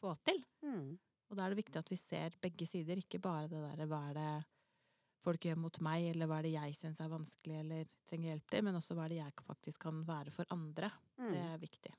få 0.00 0.14
til. 0.26 0.40
Mm. 0.62 0.94
Og 1.30 1.36
da 1.36 1.44
er 1.44 1.52
det 1.52 1.60
viktig 1.60 1.82
at 1.82 1.90
vi 1.90 1.98
ser 1.98 2.38
begge 2.42 2.66
sider, 2.70 3.02
ikke 3.02 3.20
bare 3.22 3.50
det 3.50 3.60
derre 3.66 3.90
hva 3.90 4.00
er 4.08 4.16
det 4.18 4.30
folk 5.20 5.44
gjør 5.44 5.58
mot 5.60 5.80
meg, 5.84 6.10
eller 6.14 6.26
hva 6.30 6.38
er 6.40 6.48
det 6.48 6.52
jeg 6.54 6.74
syns 6.78 7.00
er 7.00 7.10
vanskelig 7.12 7.58
eller 7.60 7.88
trenger 8.08 8.32
hjelp 8.34 8.50
til, 8.50 8.64
men 8.66 8.78
også 8.78 8.94
hva 8.96 9.04
er 9.06 9.14
det 9.14 9.18
jeg 9.20 9.34
faktisk 9.46 9.82
kan 9.86 10.04
være 10.08 10.30
for 10.34 10.46
andre. 10.50 10.90
Det 11.16 11.30
Mm. 11.30 11.52
er 11.54 11.58
viktig. 11.58 11.92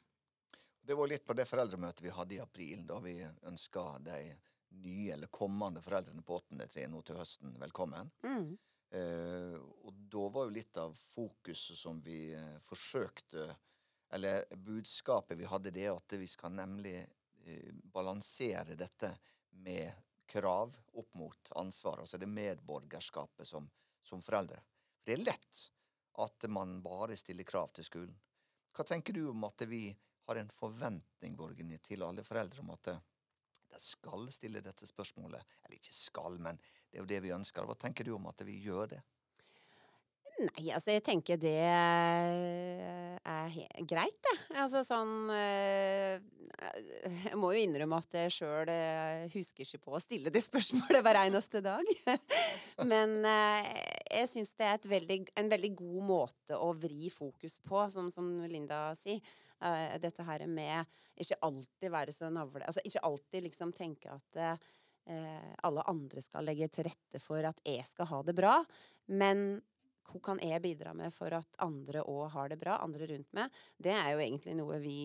Det 0.84 0.96
var 0.98 1.08
litt 1.08 1.26
på 1.26 1.36
det 1.38 1.46
foreldremøtet 1.48 2.02
vi 2.02 2.10
hadde 2.10 2.36
i 2.36 2.40
april, 2.42 2.86
da 2.88 3.00
vi 3.00 3.20
ønska 3.46 4.00
de 4.04 4.36
nye 4.82 5.12
eller 5.14 5.28
kommende 5.28 5.82
foreldrene 5.84 6.24
på 6.24 6.40
åttende 6.40 6.68
trinn 6.68 6.92
nå 6.92 7.02
til 7.06 7.16
høsten 7.20 7.54
velkommen. 7.60 8.10
Mm. 8.24 8.58
Eh, 8.92 9.56
og 9.86 9.94
da 10.12 10.30
var 10.30 10.46
jo 10.48 10.56
litt 10.56 10.78
av 10.78 10.94
fokuset 10.98 11.78
som 11.78 12.02
vi 12.02 12.34
eh, 12.34 12.58
forsøkte 12.60 13.56
Eller 14.14 14.44
budskapet 14.56 15.38
vi 15.38 15.46
hadde, 15.48 15.72
det 15.72 15.88
at 15.88 16.12
vi 16.20 16.28
skal 16.28 16.52
nemlig 16.52 16.98
eh, 17.46 17.70
balansere 17.94 18.76
dette 18.76 19.14
med 19.52 19.94
krav 20.26 20.76
opp 20.94 21.14
mot 21.14 21.52
ansvar. 21.60 22.00
Altså 22.00 22.18
det 22.18 22.30
medborgerskapet 22.30 23.48
som, 23.48 23.70
som 24.04 24.22
foreldre. 24.22 24.60
For 25.02 25.10
det 25.10 25.18
er 25.18 25.26
lett 25.26 25.62
at 26.22 26.50
man 26.52 26.80
bare 26.84 27.18
stiller 27.18 27.48
krav 27.48 27.72
til 27.76 27.88
skolen. 27.88 28.18
Hva 28.76 28.86
tenker 28.88 29.16
du 29.16 29.26
om 29.32 29.44
at 29.48 29.64
vi 29.68 29.90
har 30.28 30.40
en 30.40 30.52
forventning, 30.54 31.36
Borgen, 31.36 31.74
til 31.84 32.04
alle 32.06 32.24
foreldre 32.24 32.62
om 32.64 32.72
at 32.76 32.92
de 32.92 33.80
skal 33.82 34.28
stille 34.32 34.62
dette 34.64 34.88
spørsmålet? 34.88 35.58
Eller 35.64 35.80
ikke 35.80 35.96
skal, 35.96 36.38
men 36.40 36.60
det 36.62 37.00
er 37.00 37.04
jo 37.04 37.12
det 37.12 37.22
vi 37.26 37.34
ønsker. 37.36 37.68
Hva 37.68 37.76
tenker 37.80 38.08
du 38.08 38.16
om 38.16 38.30
at 38.32 38.44
vi 38.48 38.60
gjør 38.64 38.94
det? 38.96 39.02
Nei, 40.40 40.72
altså 40.74 40.96
jeg 40.96 41.04
tenker 41.06 41.38
det 41.38 41.58
er 41.62 43.58
greit, 43.86 44.18
det. 44.26 44.36
Altså 44.58 44.82
sånn 44.88 45.30
eh, 45.36 46.18
Jeg 47.28 47.38
må 47.38 47.52
jo 47.54 47.62
innrømme 47.62 48.00
at 48.02 48.18
jeg 48.24 48.34
sjøl 48.40 48.72
husker 49.34 49.68
ikke 49.68 49.84
på 49.86 49.96
å 49.98 50.02
stille 50.02 50.34
det 50.34 50.42
spørsmålet 50.42 51.04
hver 51.06 51.20
eneste 51.26 51.62
dag. 51.66 51.86
Men 52.92 53.20
eh, 53.28 53.70
jeg 54.22 54.32
syns 54.32 54.56
det 54.58 54.68
er 54.72 54.92
veldig, 54.96 55.20
en 55.38 55.52
veldig 55.52 55.72
god 55.78 56.02
måte 56.10 56.58
å 56.58 56.72
vri 56.74 57.12
fokus 57.14 57.60
på, 57.62 57.86
som, 57.94 58.10
som 58.14 58.28
Linda 58.50 58.90
sier. 58.98 59.22
Eh, 59.62 59.98
dette 60.02 60.26
her 60.26 60.46
med 60.50 60.90
ikke 61.22 61.38
alltid 61.46 61.92
være 61.94 62.14
så 62.16 62.32
navle 62.34 62.66
Altså 62.66 62.82
ikke 62.88 63.04
alltid 63.06 63.44
liksom 63.46 63.74
tenke 63.78 64.10
at 64.10 64.40
eh, 64.42 65.52
alle 65.68 65.84
andre 65.92 66.24
skal 66.24 66.48
legge 66.50 66.70
til 66.74 66.88
rette 66.88 67.22
for 67.22 67.46
at 67.46 67.62
jeg 67.68 67.86
skal 67.86 68.10
ha 68.10 68.22
det 68.26 68.36
bra. 68.38 68.56
Men 69.12 69.62
hva 70.08 70.22
kan 70.24 70.42
jeg 70.44 70.64
bidra 70.64 70.94
med 70.98 71.14
for 71.16 71.34
at 71.38 71.60
andre 71.64 72.04
òg 72.08 72.30
har 72.34 72.52
det 72.52 72.60
bra, 72.62 72.80
andre 72.84 73.08
rundt 73.14 73.32
meg? 73.38 73.52
Det 73.78 73.94
er 73.96 74.14
jo 74.14 74.24
egentlig 74.24 74.56
noe 74.58 74.80
vi 74.84 75.02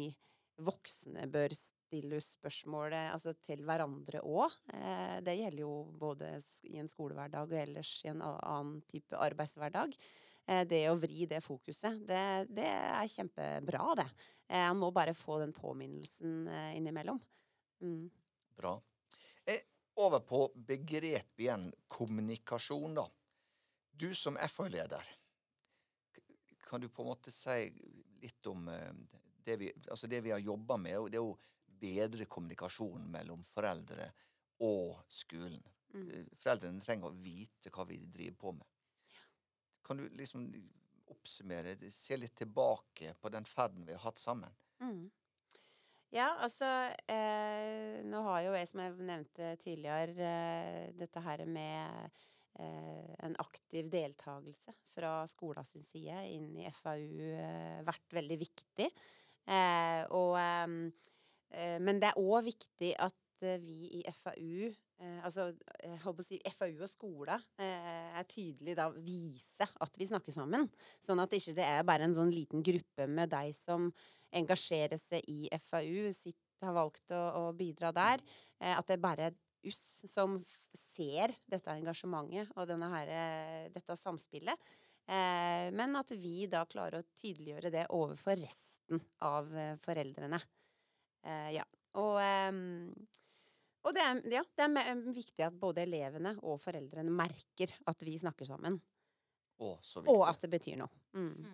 voksne 0.66 1.26
bør 1.28 1.52
stille 1.52 2.18
spørsmålet 2.24 3.12
altså 3.12 3.34
til 3.44 3.62
hverandre 3.66 4.22
òg. 4.24 4.54
Eh, 4.74 5.18
det 5.24 5.36
gjelder 5.38 5.62
jo 5.62 5.74
både 6.00 6.32
i 6.70 6.78
en 6.80 6.90
skolehverdag 6.90 7.52
og 7.52 7.60
ellers 7.60 7.92
i 8.04 8.12
en 8.12 8.24
annen 8.24 8.80
type 8.90 9.18
arbeidshverdag. 9.20 9.94
Eh, 10.46 10.64
det 10.68 10.82
å 10.90 10.98
vri 10.98 11.26
det 11.30 11.42
fokuset, 11.44 12.00
det, 12.08 12.24
det 12.54 12.66
er 12.66 13.12
kjempebra, 13.12 13.92
det. 14.00 14.08
Man 14.46 14.78
må 14.78 14.92
bare 14.94 15.14
få 15.16 15.40
den 15.42 15.52
påminnelsen 15.54 16.46
eh, 16.46 16.76
innimellom. 16.78 17.18
Mm. 17.82 18.06
Bra. 18.56 18.76
Eh, 19.44 19.62
over 20.02 20.20
på 20.20 20.52
begrep 20.54 21.40
igjen. 21.40 21.72
Kommunikasjon, 21.88 22.94
da. 22.94 23.06
Du 23.96 24.14
som 24.14 24.36
FA-leder, 24.36 25.08
kan 26.66 26.80
du 26.80 26.88
på 26.88 27.02
en 27.02 27.08
måte 27.08 27.32
si 27.32 27.70
litt 28.20 28.46
om 28.50 28.68
eh, 28.68 28.92
det 29.46 29.56
vi, 29.56 29.70
altså 29.90 30.08
det 30.10 30.20
vi 30.20 30.34
har 30.34 30.42
jobba 30.42 30.76
med? 30.76 31.10
Det 31.10 31.20
er 31.20 31.24
jo 31.24 31.36
bedre 31.80 32.26
kommunikasjon 32.28 33.06
mellom 33.12 33.44
foreldre 33.46 34.10
og 34.66 34.98
skolen. 35.08 35.62
Mm. 35.94 36.08
Eh, 36.10 36.32
Foreldrene 36.40 36.82
trenger 36.84 37.10
å 37.10 37.20
vite 37.22 37.72
hva 37.72 37.86
vi 37.88 38.00
driver 38.04 38.40
på 38.40 38.54
med. 38.58 38.72
Kan 39.86 40.00
du 40.00 40.08
liksom 40.18 40.48
oppsummere, 41.14 41.76
se 41.94 42.18
litt 42.18 42.34
tilbake 42.36 43.14
på 43.20 43.30
den 43.30 43.46
ferden 43.46 43.86
vi 43.86 43.94
har 43.94 44.02
hatt 44.02 44.18
sammen? 44.18 44.52
Mm. 44.82 45.06
Ja, 46.14 46.36
altså 46.42 46.66
eh, 47.10 48.02
Nå 48.06 48.20
har 48.28 48.42
jo 48.44 48.54
jeg, 48.54 48.68
som 48.70 48.82
jeg 48.82 48.96
nevnte 49.08 49.54
tidligere, 49.62 50.16
eh, 50.26 50.94
dette 50.98 51.22
her 51.22 51.44
med 51.46 52.10
en 52.58 53.36
aktiv 53.42 53.90
deltakelse 53.92 54.72
fra 54.96 55.18
skolen 55.28 55.66
sin 55.68 55.84
side 55.84 56.22
inn 56.32 56.54
i 56.62 56.70
FAU 56.78 57.28
eh, 57.28 57.82
vært 57.86 58.16
veldig 58.16 58.38
viktig. 58.40 58.88
Eh, 59.46 60.02
og, 60.16 60.38
eh, 60.40 61.76
men 61.82 62.02
det 62.02 62.12
er 62.12 62.20
òg 62.22 62.46
viktig 62.48 62.94
at 63.04 63.44
eh, 63.44 63.60
vi 63.62 64.00
i 64.00 64.04
FAU 64.22 64.72
Eh, 64.96 65.25
altså, 65.25 65.50
jeg 65.82 65.98
håper 66.06 66.25
å 66.25 66.25
si 66.25 66.38
FAU 66.56 66.70
og 66.80 66.88
skole 66.88 67.34
eh, 67.60 68.12
er 68.16 68.28
tydelig 68.30 68.76
da 68.78 68.86
vise 68.94 69.66
at 69.84 69.98
vi 70.00 70.08
snakker 70.08 70.32
sammen. 70.32 70.64
Sånn 71.04 71.20
at 71.20 71.34
ikke 71.36 71.52
det 71.58 71.66
er 71.68 71.84
bare 71.84 72.08
en 72.08 72.16
sånn 72.16 72.32
liten 72.32 72.64
gruppe 72.64 73.08
med 73.10 73.32
deg 73.34 73.52
som 73.56 73.90
engasjerer 74.36 75.00
seg 75.00 75.26
i 75.28 75.50
FAU, 75.68 76.08
sitt, 76.16 76.40
har 76.64 76.72
valgt 76.72 77.12
å, 77.12 77.20
å 77.42 77.52
bidra 77.56 77.92
der. 77.92 78.25
Eh, 78.56 78.72
at 78.72 78.88
det 78.88 78.96
bare 79.02 79.28
er 79.28 79.36
oss 79.70 80.04
som 80.11 80.38
ser 80.76 81.35
dette 81.49 81.73
engasjementet 81.73 82.52
og 82.56 82.68
denne 82.68 82.88
her, 82.92 83.12
eh, 83.12 83.68
dette 83.75 83.96
samspillet. 83.99 84.73
Eh, 85.06 85.68
men 85.76 85.96
at 85.99 86.11
vi 86.18 86.49
da 86.50 86.64
klarer 86.68 87.00
å 87.00 87.08
tydeliggjøre 87.16 87.73
det 87.73 87.87
overfor 87.94 88.38
resten 88.40 89.02
av 89.25 89.52
eh, 89.56 89.76
foreldrene. 89.85 90.40
Eh, 91.26 91.52
ja. 91.58 91.66
Og 91.96 92.18
eh, 92.20 92.62
og 93.87 93.94
det 93.94 94.02
er, 94.02 94.20
ja, 94.35 94.42
det 94.58 94.66
er 94.66 95.00
viktig 95.14 95.44
at 95.46 95.58
både 95.62 95.85
elevene 95.85 96.32
og 96.42 96.58
foreldrene 96.58 97.12
merker 97.14 97.70
at 97.87 98.00
vi 98.02 98.16
snakker 98.18 98.49
sammen. 98.49 98.80
Å, 99.62 99.76
så. 99.78 100.02
Og 100.11 100.25
at 100.26 100.42
det 100.42 100.50
betyr 100.56 100.80
noe. 100.80 100.90
Mm. 101.14 101.52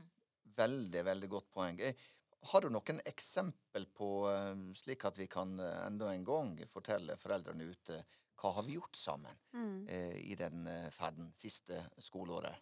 Veldig, 0.57 1.03
veldig 1.11 1.29
godt 1.33 1.51
poeng. 1.53 1.77
Eh, 1.85 2.09
Har 2.51 2.61
du 2.61 2.71
noen 2.75 3.01
eksempel 3.07 3.87
på, 3.95 4.09
eh, 4.33 4.57
slik 4.75 5.05
at 5.07 5.19
vi 5.19 5.29
kan 5.31 5.59
eh, 5.61 5.87
enda 5.87 6.11
en 6.13 6.25
gang 6.27 6.57
fortelle 6.71 7.17
foreldrene 7.17 7.69
ute 7.71 8.01
hva 8.43 8.51
har 8.57 8.65
vi 8.67 8.75
gjort 8.75 8.99
sammen 8.99 9.37
Mm. 9.55 9.87
eh, 9.89 10.17
i 10.33 10.35
den 10.35 10.67
ferden 10.91 11.33
siste 11.39 11.79
skoleåret? 11.99 12.57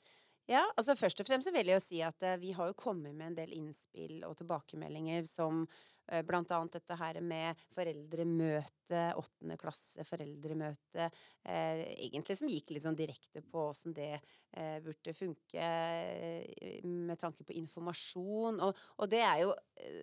Ja, 0.50 0.64
altså 0.75 0.97
først 0.99 1.21
og 1.23 1.28
fremst 1.28 1.47
så 1.47 1.54
vil 1.54 1.71
jeg 1.71 1.78
jo 1.78 1.85
si 1.85 2.00
at 2.02 2.25
eh, 2.26 2.40
vi 2.42 2.50
har 2.57 2.71
jo 2.71 2.78
kommet 2.78 3.14
med 3.14 3.30
en 3.30 3.38
del 3.38 3.54
innspill 3.54 4.25
og 4.26 4.35
tilbakemeldinger 4.40 5.23
som 5.28 5.61
eh, 6.11 6.25
blant 6.26 6.50
annet 6.57 6.75
dette 6.75 6.97
her 6.99 7.21
med 7.23 7.61
foreldremøte, 7.76 9.04
åttende 9.21 9.59
klasse 9.61 10.02
foreldremøte, 10.09 11.07
eh, 11.47 11.85
egentlig 12.09 12.35
som 12.40 12.50
gikk 12.50 12.75
litt 12.75 12.88
sånn 12.88 12.99
direkte 12.99 13.45
på 13.47 13.69
åssen 13.69 13.95
det 13.95 14.16
eh, 14.16 14.80
burde 14.83 15.14
funke 15.14 15.71
med 16.83 17.23
tanke 17.23 17.47
på 17.47 17.54
informasjon. 17.62 18.59
Og, 18.66 18.85
og 18.99 19.12
det 19.12 19.23
er 19.23 19.45
jo 19.45 19.54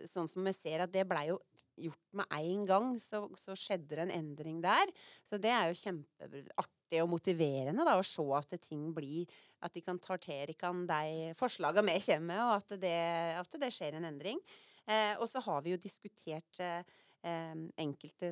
sånn 0.08 0.32
som 0.32 0.48
vi 0.48 0.56
ser 0.56 0.86
at 0.86 0.96
det 0.96 1.04
blei 1.12 1.27
jo 1.27 1.42
gjort 1.77 2.16
med 2.18 2.32
en 2.39 2.66
gang, 2.66 2.96
så, 3.01 3.25
så 3.38 3.56
skjedde 3.58 3.96
det 3.96 4.08
en 4.08 4.16
endring 4.16 4.63
der. 4.63 4.89
Så 5.27 5.39
det 5.42 5.51
er 5.54 5.70
jo 5.70 5.80
kjempeartig 5.84 7.04
og 7.04 7.12
motiverende 7.12 7.86
da, 7.86 7.98
å 8.00 8.06
se 8.06 8.25
at 8.38 8.56
ting 8.63 8.89
blir 8.96 9.27
At 9.66 9.74
de 9.74 9.82
kan 9.82 10.00
ta 10.04 10.18
til 10.22 10.54
kan 10.60 10.86
de 10.90 11.34
forslagene 11.38 11.98
vi 11.98 12.06
kommer 12.06 12.28
med, 12.30 12.42
og 12.46 12.56
at 12.60 12.80
det, 12.82 12.98
at 13.42 13.60
det 13.62 13.74
skjer 13.74 13.98
en 13.98 14.10
endring. 14.12 14.42
Eh, 14.88 15.16
og 15.20 15.28
så 15.30 15.42
har 15.44 15.64
vi 15.66 15.74
jo 15.74 15.80
diskutert 15.82 16.62
eh, 16.64 16.86
eh, 17.28 17.56
enkelte 17.84 18.32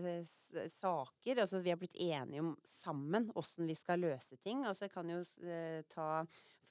saker. 0.71 1.41
Altså 1.41 1.59
vi 1.63 1.73
har 1.73 1.81
blitt 1.81 1.97
enige 1.97 2.43
om 2.43 2.53
sammen 2.67 3.27
hvordan 3.33 3.67
vi 3.71 3.75
skal 3.75 4.05
løse 4.05 4.37
ting. 4.43 4.63
Altså 4.63 4.87
jeg 4.87 4.95
kan 4.95 5.11
jo 5.11 5.19
eh, 5.43 5.81
ta 5.91 6.23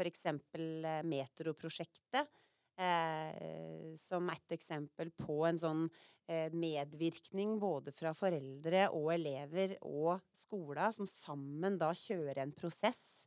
eksempel 0.04 0.86
eh, 0.88 1.02
Metroprosjektet. 1.04 2.30
Eh, 2.74 3.94
som 3.96 4.26
et 4.32 4.52
eksempel 4.56 5.12
på 5.14 5.36
en 5.46 5.58
sånn 5.60 5.82
eh, 6.26 6.50
medvirkning 6.50 7.60
både 7.62 7.92
fra 7.94 8.10
foreldre 8.18 8.88
og 8.90 9.12
elever 9.14 9.76
og 9.86 10.24
skoler, 10.34 10.90
som 10.96 11.06
sammen 11.06 11.78
da 11.78 11.92
kjører 11.94 12.42
en 12.42 12.54
prosess. 12.56 13.23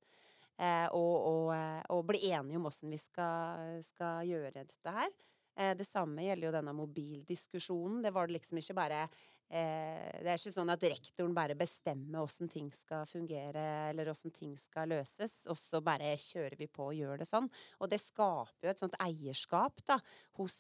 Eh, 0.58 0.88
og, 0.98 1.16
og, 1.30 1.50
eh, 1.54 1.82
og 1.94 2.06
bli 2.10 2.32
enige 2.32 2.58
om 2.58 2.68
åssen 2.70 2.90
vi 2.94 2.98
skal, 3.02 3.78
skal 3.86 4.26
gjøre 4.26 4.56
dette 4.66 4.94
her. 4.94 5.12
Eh, 5.58 5.74
det 5.78 5.86
samme 5.86 6.26
gjelder 6.26 6.50
jo 6.50 6.54
denne 6.56 6.76
mobildiskusjonen. 6.78 8.02
Det 8.06 8.14
var 8.16 8.28
det 8.28 8.40
liksom 8.40 8.62
ikke 8.62 8.78
bare 8.78 9.08
Det 9.48 10.28
er 10.28 10.34
ikke 10.36 10.52
sånn 10.52 10.74
at 10.74 10.82
rektoren 10.84 11.32
bare 11.32 11.56
bestemmer 11.56 12.20
åssen 12.20 12.50
ting 12.52 12.66
skal 12.76 13.06
fungere, 13.08 13.62
eller 13.94 14.10
åssen 14.12 14.34
ting 14.36 14.58
skal 14.60 14.92
løses, 14.92 15.38
og 15.48 15.56
så 15.56 15.80
bare 15.80 16.18
kjører 16.20 16.58
vi 16.60 16.68
på 16.68 16.90
og 16.90 16.98
gjør 16.98 17.22
det 17.22 17.30
sånn. 17.30 17.48
Og 17.80 17.88
det 17.88 18.02
skaper 18.04 18.68
jo 18.68 18.74
et 18.74 18.84
sånt 18.84 19.00
eierskap 19.00 19.80
da, 19.88 20.02
hos 20.36 20.58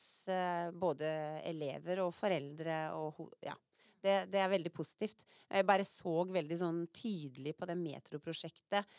både 0.71 1.11
elever 1.51 1.99
og 2.05 2.15
foreldre 2.15 2.79
og 2.95 3.25
ja. 3.43 3.59
Det, 4.07 4.15
det 4.31 4.39
er 4.41 4.53
veldig 4.55 4.71
positivt. 4.73 5.27
Jeg 5.51 5.67
bare 5.67 5.85
så 5.87 6.15
veldig 6.31 6.57
sånn 6.63 6.81
tydelig 6.95 7.53
på 7.57 7.69
det 7.69 7.77
metroprosjektet 7.83 8.97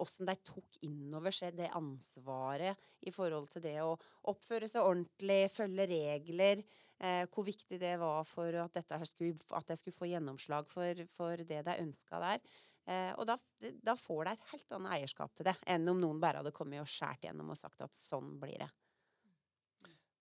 Åssen 0.00 0.24
de 0.24 0.32
tok 0.40 0.78
innover 0.86 1.34
seg 1.36 1.58
det 1.58 1.66
ansvaret 1.76 2.80
i 3.04 3.12
forhold 3.12 3.50
til 3.52 3.60
det 3.66 3.74
å 3.84 3.90
oppføre 4.32 4.70
seg 4.72 4.80
ordentlig, 4.80 5.50
følge 5.52 5.84
regler. 5.90 6.62
Eh, 6.98 7.26
hvor 7.28 7.44
viktig 7.44 7.76
det 7.80 7.96
var 8.00 8.24
for 8.24 8.54
at, 8.56 8.72
dette 8.72 8.96
skulle, 9.04 9.36
at 9.52 9.68
jeg 9.68 9.82
skulle 9.82 9.98
få 9.98 10.08
gjennomslag 10.08 10.68
for, 10.70 11.02
for 11.12 11.42
det 11.44 11.60
de 11.66 11.74
ønska 11.82 12.20
der. 12.22 12.40
Eh, 12.88 13.10
og 13.18 13.26
da, 13.28 13.36
da 13.84 13.96
får 14.00 14.22
de 14.24 14.32
et 14.32 14.46
helt 14.52 14.72
annet 14.78 14.94
eierskap 14.96 15.34
til 15.36 15.48
det 15.50 15.56
enn 15.68 15.84
om 15.92 16.00
noen 16.00 16.22
bare 16.22 16.40
hadde 16.40 16.54
kommet 16.56 16.80
og 16.80 16.88
skåret 16.88 17.26
gjennom 17.28 17.52
og 17.52 17.60
sagt 17.60 17.84
at 17.84 17.98
sånn 17.98 18.38
blir 18.40 18.64
det. 18.64 18.70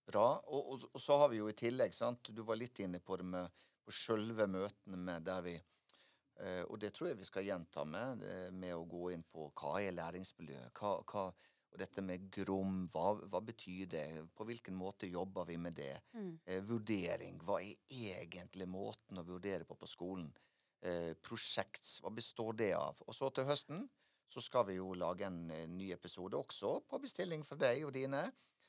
Bra. 0.06 0.28
Og, 0.52 0.74
og, 0.74 0.84
og 0.92 1.02
så 1.02 1.16
har 1.22 1.32
vi 1.32 1.40
jo 1.40 1.48
i 1.50 1.56
tillegg, 1.56 1.96
sant, 1.96 2.28
du 2.28 2.44
var 2.46 2.60
litt 2.60 2.84
inne 2.84 3.00
på 3.00 3.16
det 3.22 3.30
med 3.30 3.64
på 3.86 3.94
sjølve 3.94 4.48
møtene 4.50 4.98
med 4.98 5.26
der 5.28 5.42
vi 5.46 5.56
eh, 5.56 6.64
Og 6.68 6.80
det 6.82 6.94
tror 6.96 7.12
jeg 7.12 7.20
vi 7.20 7.28
skal 7.30 7.46
gjenta 7.48 7.86
med, 7.88 8.24
eh, 8.26 8.48
med 8.52 8.76
å 8.76 8.86
gå 8.90 9.12
inn 9.14 9.26
på 9.32 9.52
hva 9.54 9.78
er 9.82 9.96
læringsmiljø? 9.96 10.62
Hva, 10.80 10.96
hva, 11.12 11.28
og 11.76 11.82
dette 11.82 12.04
med 12.06 12.30
GROM, 12.32 12.86
hva, 12.94 13.10
hva, 13.28 13.42
betyr 13.44 13.90
det? 13.92 14.06
På 14.36 14.48
hvilken 14.48 14.78
måte 14.80 15.10
jobber 15.12 15.48
vi 15.50 15.58
med 15.60 15.76
det? 15.76 15.94
Mm. 16.16 16.32
Eh, 16.46 16.62
vurdering, 16.64 17.42
hva 17.44 17.60
er 17.62 17.76
egentlig 18.30 18.68
måten 18.72 19.20
å 19.20 19.28
vurdere 19.28 19.68
på 19.68 19.78
på 19.80 19.90
skolen? 19.92 20.30
Eh, 20.86 21.14
prosjekt, 21.22 21.84
hva 22.02 22.14
består 22.16 22.56
det 22.62 22.74
av? 22.78 23.02
Og 23.08 23.16
så 23.16 23.30
til 23.34 23.48
høsten 23.50 23.86
så 24.32 24.42
skal 24.42 24.66
vi 24.70 24.80
jo 24.80 24.94
lage 24.98 25.28
en, 25.28 25.46
en 25.52 25.78
ny 25.78 25.92
episode 25.94 26.38
også, 26.38 26.80
på 26.90 27.00
bestilling 27.04 27.44
fra 27.48 27.60
deg 27.60 27.86
og 27.88 27.94
dine, 27.96 28.26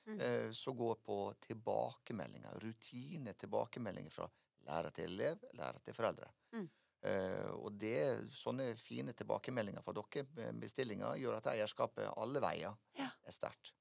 Mm. 0.07 0.21
eh, 0.21 0.51
som 0.55 0.77
går 0.77 0.95
på 1.03 1.35
tilbakemeldinger, 1.49 2.61
rutine 2.63 3.33
tilbakemeldinger 3.35 4.13
fra 4.15 4.29
lærer 4.67 4.93
til 4.95 5.13
elev, 5.13 5.47
lærer 5.59 5.79
til 5.85 5.97
foreldre. 5.97 6.29
Mm. 6.57 6.69
Eh, 7.07 7.51
og 7.55 7.73
det, 7.79 7.99
sånne 8.35 8.71
fine 8.81 9.15
tilbakemeldinger 9.17 9.85
fra 9.85 9.95
dere 9.95 10.53
bestillinger 10.59 11.19
gjør 11.21 11.39
at 11.39 11.51
eierskapet 11.55 12.09
alle 12.17 12.43
veier 12.43 12.75
Ja. 12.99 13.11
er 13.25 13.35
sterkt. 13.37 13.75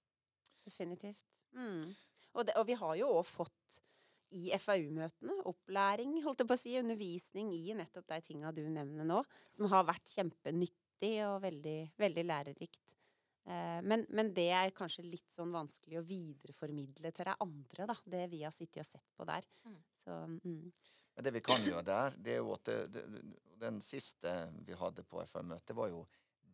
Definitivt. 0.65 1.25
Mm. 1.55 1.95
Og, 2.35 2.45
det, 2.45 2.55
og 2.59 2.67
vi 2.67 2.75
har 2.77 2.95
jo 2.99 3.11
òg 3.19 3.25
fått 3.29 3.81
i 4.35 4.49
FAU-møtene 4.59 5.37
opplæring, 5.47 6.17
holdt 6.25 6.41
jeg 6.43 6.49
på 6.49 6.57
å 6.57 6.59
si, 6.59 6.73
undervisning 6.79 7.53
i 7.55 7.75
nettopp 7.77 8.07
de 8.09 8.17
tinga 8.25 8.51
du 8.51 8.63
nevner 8.67 9.07
nå, 9.07 9.21
som 9.55 9.69
har 9.71 9.85
vært 9.87 10.11
kjempenyttig 10.17 11.13
og 11.29 11.39
veldig, 11.45 11.77
veldig 12.01 12.25
lærerikt. 12.25 12.81
Eh, 13.45 13.79
men, 13.85 14.03
men 14.09 14.33
det 14.35 14.49
er 14.57 14.73
kanskje 14.75 15.05
litt 15.05 15.29
sånn 15.31 15.53
vanskelig 15.55 16.01
å 16.01 16.05
videreformidle 16.09 17.13
til 17.15 17.29
de 17.29 17.35
andre, 17.45 17.87
da. 17.93 17.95
Det 18.17 18.25
vi 18.33 18.41
har 18.43 18.53
sittet 18.55 18.81
og 18.83 18.89
sett 18.89 19.13
på 19.15 19.27
der. 19.29 19.45
Mm. 19.69 19.77
Så 20.05 20.19
mm. 20.29 20.71
Men 21.15 21.23
det 21.27 21.31
vi 21.31 21.41
kan 21.41 21.63
gjøre 21.63 21.85
der, 21.87 22.15
det 22.19 22.35
er 22.35 22.43
jo 22.43 22.53
at 22.53 22.69
det, 22.69 22.77
det, 22.91 23.23
den 23.61 23.81
siste 23.83 24.31
vi 24.67 24.75
hadde 24.77 25.05
på 25.07 25.21
FM-møtet, 25.23 25.75
var 25.77 25.89
jo 25.91 26.03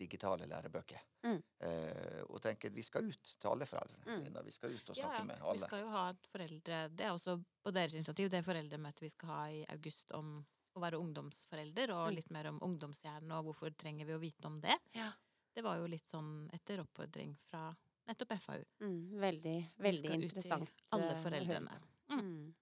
digitale 0.01 0.47
lærebøker. 0.49 1.01
Mm. 1.27 1.41
Eh, 1.67 2.21
og 2.29 2.39
tenker 2.41 2.73
vi 2.73 2.83
skal 2.85 3.05
ut 3.09 3.33
til 3.35 3.49
alle 3.51 3.67
foreldrene. 3.69 4.21
Mm. 4.21 4.39
Vi 4.45 4.53
skal 4.55 4.73
ut 4.73 4.89
og 4.89 4.97
snakke 4.97 5.19
ja. 5.19 5.27
med 5.27 5.43
Vi 5.53 5.65
skal 5.65 5.83
jo 5.83 5.91
ha 5.93 6.05
et 6.13 6.29
foreldre 6.31 6.79
Det 6.89 7.05
er 7.05 7.11
også 7.13 7.35
på 7.61 7.73
deres 7.75 7.93
initiativ, 7.97 8.31
det 8.33 8.41
foreldremøtet 8.45 9.05
vi 9.05 9.11
skal 9.13 9.33
ha 9.33 9.43
i 9.59 9.61
august 9.75 10.15
om 10.17 10.39
å 10.71 10.81
være 10.81 11.01
ungdomsforelder, 11.03 11.91
og 11.91 12.07
Mm. 12.07 12.15
litt 12.15 12.31
mer 12.31 12.47
om 12.47 12.59
ungdomshjernen 12.63 13.31
og 13.35 13.49
hvorfor 13.49 13.75
trenger 13.75 14.07
vi 14.07 14.15
å 14.15 14.21
vite 14.21 14.47
om 14.47 14.59
det. 14.61 14.77
Ja. 14.95 15.11
Det 15.53 15.63
var 15.63 15.77
jo 15.77 15.87
litt 15.91 16.07
sånn 16.07 16.49
etter 16.53 16.79
oppfordring 16.79 17.35
fra 17.49 17.75
nettopp 18.07 18.37
FAU. 18.39 18.63
Mm. 18.79 19.19
Veldig, 19.19 19.57
Vi 19.77 19.83
veldig 19.83 19.99
skal 19.99 20.11
ut 20.11 20.19
til 20.19 20.29
interessant. 20.29 20.83
Alle 20.95 21.11
eh, 21.11 21.23
foreldrene. 21.23 21.79
på. 22.07 22.15
Mm. 22.15 22.53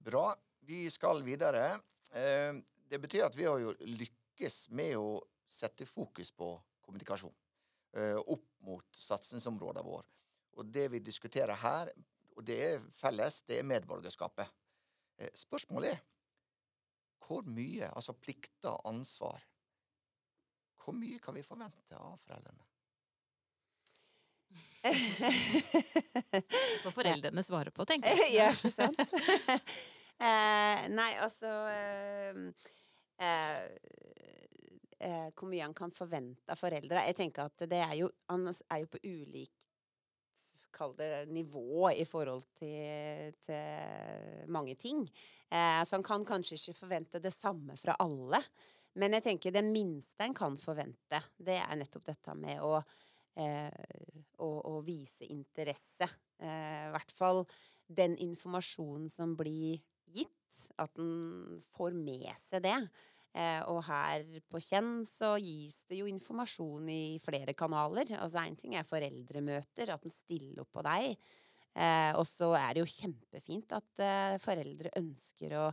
Bra. 0.00 0.34
Vi 0.60 0.90
skal 0.90 1.22
videre. 1.22 1.80
Eh, 2.12 2.54
det 2.88 2.98
betyr 2.98 3.26
at 3.26 3.36
vi 3.36 3.44
har 3.44 3.58
jo 3.60 3.74
lykkes 3.84 4.70
med 4.72 4.96
å 4.96 5.18
sette 5.50 5.84
fokus 5.86 6.30
på 6.32 6.54
kommunikasjon 6.80 7.34
eh, 7.98 8.16
opp 8.16 8.46
mot 8.64 8.86
satsingsområdene 8.96 9.84
våre. 9.84 10.08
Og 10.56 10.70
det 10.72 10.86
vi 10.94 11.02
diskuterer 11.04 11.52
her, 11.60 11.92
og 12.32 12.46
det 12.48 12.56
er 12.64 12.88
felles, 12.96 13.42
det 13.44 13.60
er 13.60 13.68
medborgerskapet. 13.68 14.48
Eh, 15.20 15.32
spørsmålet 15.36 15.92
er 15.92 16.00
hvor 17.20 17.44
mye, 17.44 17.92
altså 17.92 18.16
plikter, 18.16 18.80
ansvar 18.88 19.44
Hvor 20.80 20.96
mye 20.96 21.20
kan 21.20 21.36
vi 21.36 21.44
forvente 21.44 21.98
av 22.00 22.16
foreldrene? 22.18 22.64
For 26.82 26.94
foreldrene 26.96 27.42
svarer 27.44 27.70
på, 27.74 27.84
tenker 27.88 28.16
jeg. 28.16 28.32
ja, 28.38 28.50
ikke 28.54 28.70
sant? 28.72 29.00
eh, 30.26 30.86
nei, 30.88 31.10
altså 31.20 31.50
eh, 31.68 32.38
eh, 33.20 33.58
eh, 34.98 35.26
Hvor 35.36 35.50
mye 35.50 35.66
han 35.66 35.76
kan 35.76 35.92
forvente 35.92 36.54
av 36.54 36.60
foreldre. 36.60 37.04
Jeg 37.10 37.18
tenker 37.18 37.50
at 37.50 37.66
det 37.68 37.82
er 37.84 37.96
jo 38.00 38.08
Han 38.32 38.48
er 38.48 38.84
jo 38.84 38.92
på 38.94 39.02
ulikt 39.04 39.68
Kall 40.70 40.94
det 40.96 41.26
nivå 41.28 41.90
i 41.92 42.06
forhold 42.08 42.44
til, 42.56 43.34
til 43.44 44.46
mange 44.48 44.76
ting. 44.80 45.02
Eh, 45.50 45.82
så 45.84 45.98
han 45.98 46.04
kan 46.06 46.24
kanskje 46.24 46.56
ikke 46.56 46.78
forvente 46.78 47.20
det 47.20 47.34
samme 47.34 47.74
fra 47.76 47.98
alle. 48.00 48.38
Men 48.96 49.12
jeg 49.18 49.26
tenker 49.26 49.52
det 49.52 49.64
minste 49.66 50.24
en 50.24 50.34
kan 50.34 50.56
forvente, 50.58 51.20
det 51.36 51.58
er 51.58 51.76
nettopp 51.78 52.06
dette 52.06 52.34
med 52.38 52.62
å 52.64 52.78
eh, 53.36 53.70
å, 54.40 54.50
å 54.72 54.74
vise 54.86 55.28
interesse. 55.30 56.08
Eh, 56.40 56.88
I 56.88 56.92
hvert 56.94 57.14
fall 57.16 57.44
den 57.90 58.16
informasjonen 58.22 59.10
som 59.12 59.36
blir 59.38 59.80
gitt, 60.10 60.36
at 60.80 60.98
en 60.98 61.60
får 61.74 61.94
med 61.96 62.30
seg 62.40 62.64
det. 62.66 62.78
Eh, 63.30 63.60
og 63.70 63.84
her 63.86 64.24
på 64.50 64.58
Kjenn 64.64 65.04
så 65.06 65.36
gis 65.38 65.84
det 65.90 66.00
jo 66.00 66.08
informasjon 66.10 66.88
i 66.90 67.20
flere 67.22 67.54
kanaler. 67.54 68.10
Altså 68.18 68.42
én 68.42 68.58
ting 68.58 68.74
er 68.74 68.88
foreldremøter, 68.88 69.92
at 69.94 70.06
en 70.06 70.14
stiller 70.14 70.64
opp 70.64 70.72
på 70.74 70.84
deg. 70.86 71.14
Eh, 71.78 72.10
og 72.18 72.26
så 72.26 72.50
er 72.58 72.74
det 72.74 72.82
jo 72.82 72.90
kjempefint 72.90 73.76
at 73.76 74.02
eh, 74.02 74.36
foreldre 74.42 74.90
ønsker 74.98 75.54
å, 75.60 75.66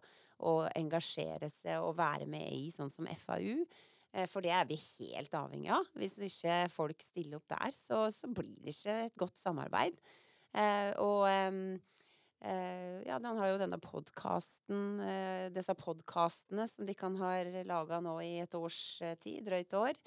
å 0.45 0.53
engasjere 0.77 1.49
seg 1.49 1.81
og 1.81 1.97
være 1.97 2.29
med 2.29 2.45
i 2.53 2.69
sånn 2.73 2.93
som 2.93 3.09
FAU. 3.25 3.65
Eh, 4.15 4.27
For 4.29 4.43
det 4.45 4.53
er 4.55 4.67
vi 4.69 4.77
helt 4.79 5.35
avhengig 5.37 5.71
av. 5.73 5.89
Hvis 5.97 6.17
ikke 6.23 6.61
folk 6.73 7.03
stiller 7.03 7.39
opp 7.39 7.47
der, 7.51 7.73
så, 7.75 8.07
så 8.13 8.29
blir 8.31 8.55
det 8.63 8.75
ikke 8.75 8.97
et 9.07 9.19
godt 9.19 9.39
samarbeid. 9.39 9.99
Eh, 10.57 10.91
og 11.03 11.27
eh, 11.29 13.01
ja, 13.07 13.17
han 13.17 13.41
har 13.41 13.51
jo 13.51 13.59
denne 13.59 13.79
podkasten, 13.81 15.01
disse 15.55 15.73
podkastene 15.77 16.67
som 16.69 16.85
de 16.85 16.93
kan 16.95 17.15
ha 17.17 17.31
laga 17.65 17.97
nå 18.03 18.13
i 18.21 18.35
et 18.43 18.57
års 18.57 18.99
tid, 19.23 19.41
drøyt 19.47 19.73
år, 19.73 19.97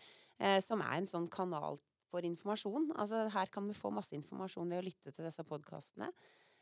som 0.63 0.81
er 0.85 1.01
en 1.01 1.11
sånn 1.11 1.27
kanal 1.29 1.81
for 2.07 2.23
informasjon. 2.25 2.87
Altså 2.95 3.25
her 3.35 3.51
kan 3.51 3.67
vi 3.67 3.75
få 3.75 3.91
masse 3.93 4.15
informasjon 4.15 4.71
ved 4.71 4.79
å 4.79 4.87
lytte 4.87 5.11
til 5.11 5.27
disse 5.27 5.43
podkastene. 5.45 6.13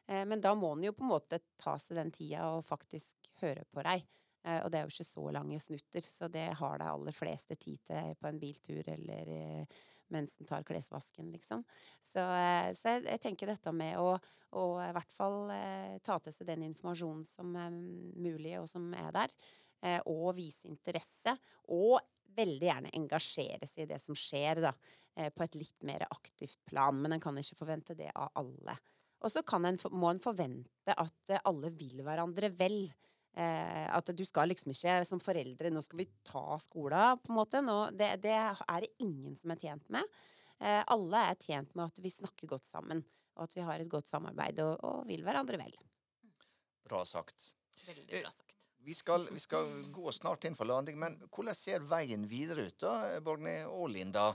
Men 0.09 0.41
da 0.41 0.55
må 0.57 0.73
en 0.73 0.89
jo 0.89 0.95
på 0.97 1.05
en 1.05 1.13
måte 1.13 1.43
ta 1.61 1.77
seg 1.79 2.01
den 2.01 2.15
tida 2.17 2.49
og 2.57 2.65
faktisk 2.67 3.29
høre 3.43 3.69
på 3.69 3.85
deg. 3.85 4.09
Eh, 4.49 4.63
og 4.63 4.73
det 4.73 4.81
er 4.81 4.87
jo 4.87 4.95
ikke 4.95 5.09
så 5.09 5.29
lange 5.35 5.61
snutter, 5.61 6.05
så 6.05 6.29
det 6.33 6.49
har 6.61 6.81
de 6.81 6.89
aller 6.89 7.15
fleste 7.15 7.57
tid 7.61 7.81
til 7.89 8.17
på 8.19 8.29
en 8.31 8.41
biltur 8.41 8.83
eller 8.95 9.33
eh, 9.35 9.79
mens 10.15 10.39
en 10.41 10.49
tar 10.49 10.65
klesvasken, 10.65 11.29
liksom. 11.35 11.65
Så, 12.01 12.23
eh, 12.23 12.71
så 12.77 12.95
jeg, 12.95 13.07
jeg 13.11 13.23
tenker 13.25 13.51
dette 13.53 13.73
med 13.77 13.99
å, 14.01 14.15
å 14.57 14.67
i 14.81 14.93
hvert 14.97 15.13
fall 15.13 15.53
ta 16.05 16.17
til 16.25 16.33
seg 16.33 16.49
den 16.49 16.65
informasjonen 16.71 17.27
som 17.29 17.57
er 17.61 17.75
mulig, 17.75 18.55
og 18.61 18.69
som 18.71 18.89
er 18.97 19.11
der, 19.15 19.35
og 20.11 20.33
vise 20.35 20.67
interesse. 20.67 21.37
Og 21.71 22.01
veldig 22.39 22.67
gjerne 22.67 22.95
engasjere 22.97 23.69
seg 23.69 23.85
i 23.85 23.91
det 23.93 23.99
som 24.03 24.17
skjer, 24.17 24.63
da, 24.65 24.73
på 25.31 25.45
et 25.45 25.59
litt 25.61 25.87
mer 25.87 26.07
aktivt 26.09 26.59
plan. 26.67 26.97
Men 26.99 27.15
en 27.15 27.23
kan 27.23 27.37
ikke 27.39 27.61
forvente 27.61 27.95
det 27.99 28.09
av 28.17 28.33
alle. 28.41 28.75
Og 29.21 29.31
så 29.31 29.45
må 29.93 30.09
en 30.11 30.23
forvente 30.25 30.97
at 30.97 31.37
alle 31.45 31.71
vil 31.77 32.01
hverandre 32.07 32.51
vel. 32.57 32.89
Eh, 33.39 33.87
at 33.95 34.11
du 34.19 34.25
skal 34.27 34.51
liksom 34.51 34.73
ikke 34.73 34.97
som 35.07 35.21
foreldre 35.23 35.71
Nå 35.71 35.79
skal 35.87 36.01
vi 36.01 36.09
ta 36.27 36.57
skolen, 36.59 37.21
på 37.23 37.31
en 37.31 37.39
måte. 37.39 37.63
Nå, 37.63 37.77
det, 37.95 38.17
det 38.25 38.35
er 38.35 38.83
det 38.83 38.91
ingen 39.05 39.37
som 39.39 39.55
er 39.55 39.63
tjent 39.63 39.87
med. 39.95 40.19
Eh, 40.59 40.83
alle 40.91 41.23
er 41.31 41.39
tjent 41.39 41.77
med 41.79 41.87
at 41.87 42.03
vi 42.03 42.11
snakker 42.11 42.51
godt 42.51 42.67
sammen, 42.67 43.05
og 43.39 43.47
at 43.47 43.55
vi 43.55 43.63
har 43.63 43.79
et 43.79 43.93
godt 43.93 44.11
samarbeid 44.11 44.59
og, 44.65 44.75
og 44.83 45.07
vil 45.07 45.23
hverandre 45.27 45.61
vel. 45.61 45.77
Bra 46.89 47.05
sagt. 47.07 47.53
Veldig 47.87 48.09
bra 48.11 48.33
sagt. 48.33 48.57
Vi 48.89 48.95
skal, 48.97 49.29
vi 49.31 49.43
skal 49.43 49.71
gå 49.93 50.11
snart 50.17 50.47
inn 50.49 50.57
for 50.59 50.67
landing, 50.67 50.99
men 50.99 51.19
hvordan 51.29 51.55
ser 51.55 51.87
veien 51.87 52.25
videre 52.31 52.69
ut, 52.71 52.79
da, 52.81 53.21
Borgny 53.23 53.61
og 53.69 53.91
Linda? 53.93 54.31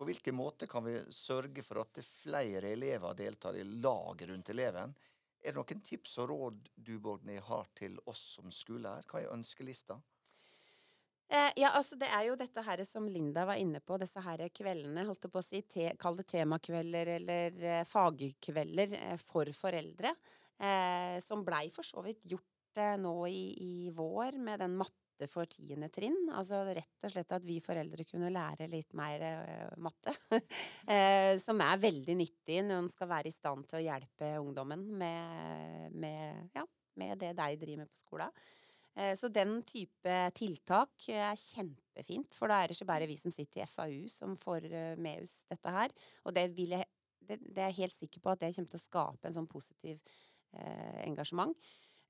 På 0.00 0.06
hvilken 0.08 0.34
måte 0.34 0.66
kan 0.70 0.86
vi 0.86 0.96
sørge 1.12 1.62
for 1.62 1.82
at 1.82 1.98
det 1.98 2.06
flere 2.06 2.70
elever 2.72 3.14
deltar 3.18 3.58
i 3.60 3.66
lag 3.66 4.22
rundt 4.30 4.50
eleven? 4.54 4.94
Er 5.40 5.54
det 5.54 5.56
noen 5.56 5.82
tips 5.84 6.18
og 6.20 6.30
råd 6.30 6.70
du, 6.76 6.98
Borgny, 7.00 7.38
har 7.40 7.68
til 7.78 7.96
oss 8.10 8.20
som 8.36 8.52
skoleeier? 8.52 9.06
Hva 9.08 9.22
er 9.22 9.32
ønskelista? 9.32 9.96
Eh, 11.30 11.52
ja, 11.62 11.70
altså 11.78 11.94
det 11.96 12.08
er 12.10 12.24
jo 12.26 12.36
dette 12.36 12.62
her 12.66 12.82
som 12.84 13.06
Linda 13.08 13.44
var 13.46 13.60
inne 13.62 13.78
på, 13.80 13.96
disse 14.02 14.20
her 14.24 14.42
kveldene, 14.50 15.04
holdt 15.06 15.28
jeg 15.28 15.32
på 15.32 15.38
å 15.38 15.46
si, 15.46 15.60
te, 15.62 15.84
kall 16.00 16.18
det 16.18 16.26
temakvelder 16.32 17.12
eller 17.14 17.60
eh, 17.62 17.84
fagkvelder 17.86 18.96
eh, 18.98 19.14
for 19.22 19.48
foreldre, 19.54 20.10
eh, 20.58 21.16
som 21.22 21.44
blei 21.46 21.68
for 21.70 21.86
så 21.86 22.02
vidt 22.02 22.26
gjort 22.34 22.82
eh, 22.82 22.96
nå 22.98 23.14
i, 23.30 23.44
i 23.62 23.92
vår 23.94 24.40
med 24.42 24.58
den 24.64 24.74
matte 24.80 24.99
for 25.28 25.48
tiende 25.50 25.90
trinn. 25.92 26.16
Altså 26.32 26.62
rett 26.70 27.04
og 27.04 27.12
slett 27.12 27.34
at 27.36 27.44
vi 27.44 27.58
foreldre 27.64 28.06
kunne 28.08 28.30
lære 28.32 28.68
litt 28.70 28.94
mer 28.98 29.24
eh, 29.26 29.74
matte. 29.82 30.14
eh, 30.94 31.34
som 31.42 31.60
er 31.64 31.82
veldig 31.82 32.16
nyttig 32.20 32.62
når 32.66 32.84
en 32.84 32.92
skal 32.92 33.10
være 33.10 33.28
i 33.30 33.34
stand 33.34 33.66
til 33.68 33.80
å 33.80 33.84
hjelpe 33.84 34.32
ungdommen 34.40 34.86
med, 35.02 35.92
med, 35.92 36.48
ja, 36.56 36.64
med 37.00 37.20
det 37.20 37.34
de 37.36 37.60
driver 37.60 37.82
med 37.82 37.92
på 37.92 38.02
skolen. 38.04 38.40
Eh, 38.96 39.12
så 39.18 39.30
den 39.32 39.60
type 39.68 40.16
tiltak 40.38 41.10
er 41.12 41.36
kjempefint, 41.38 42.32
for 42.36 42.50
da 42.50 42.62
er 42.62 42.70
det 42.70 42.78
ikke 42.78 42.90
bare 42.92 43.10
vi 43.10 43.18
som 43.20 43.34
sitter 43.34 43.64
i 43.64 43.68
FAU 43.70 44.08
som 44.12 44.38
får 44.40 44.70
med 45.00 45.26
oss 45.26 45.44
dette 45.50 45.76
her. 45.76 45.94
Og 46.24 46.34
det, 46.36 46.48
vil 46.56 46.78
jeg, 46.78 46.88
det, 47.20 47.42
det 47.44 47.62
er 47.62 47.72
jeg 47.72 47.82
helt 47.84 47.98
sikker 47.98 48.24
på 48.24 48.32
at 48.34 48.42
det 48.42 48.54
kommer 48.56 48.74
til 48.74 48.80
å 48.80 48.88
skape 48.88 49.30
en 49.30 49.38
sånn 49.40 49.50
positiv 49.50 50.02
eh, 50.56 51.00
engasjement. 51.06 51.54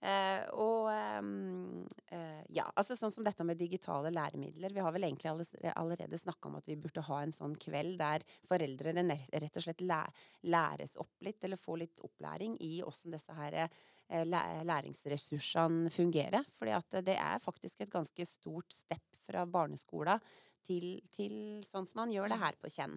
Eh, 0.01 0.47
og 0.57 0.87
ehm, 0.89 1.83
eh, 2.09 2.41
ja, 2.57 2.65
altså 2.73 2.97
sånn 2.97 3.13
som 3.13 3.25
dette 3.27 3.45
med 3.45 3.59
digitale 3.61 4.09
læremidler. 4.15 4.73
Vi 4.73 4.81
har 4.81 4.95
vel 4.97 5.05
egentlig 5.05 5.29
allerede 5.75 6.21
snakka 6.21 6.49
om 6.49 6.57
at 6.57 6.69
vi 6.71 6.79
burde 6.81 7.05
ha 7.05 7.19
en 7.21 7.35
sånn 7.37 7.53
kveld 7.61 7.99
der 8.01 8.25
foreldrene 8.49 9.19
rett 9.29 9.61
og 9.61 9.67
slett 9.67 9.85
læres 9.85 10.97
opp 11.01 11.27
litt, 11.27 11.45
eller 11.45 11.61
får 11.61 11.83
litt 11.83 12.01
opplæring 12.07 12.57
i 12.65 12.79
åssen 12.87 13.13
disse 13.13 13.37
her 13.37 13.59
eh, 13.61 14.25
læringsressursene 14.25 15.93
fungerer. 15.93 16.49
Fordi 16.57 16.77
at 16.79 17.01
det 17.05 17.19
er 17.21 17.43
faktisk 17.45 17.85
et 17.85 17.93
ganske 17.93 18.29
stort 18.29 18.73
step 18.73 19.21
fra 19.27 19.45
barneskolen 19.45 20.23
til, 20.65 20.95
til 21.13 21.35
sånn 21.69 21.89
som 21.89 22.07
man 22.07 22.15
gjør 22.15 22.33
det 22.33 22.41
her 22.41 22.57
på 22.61 22.73
Kjenn. 22.73 22.97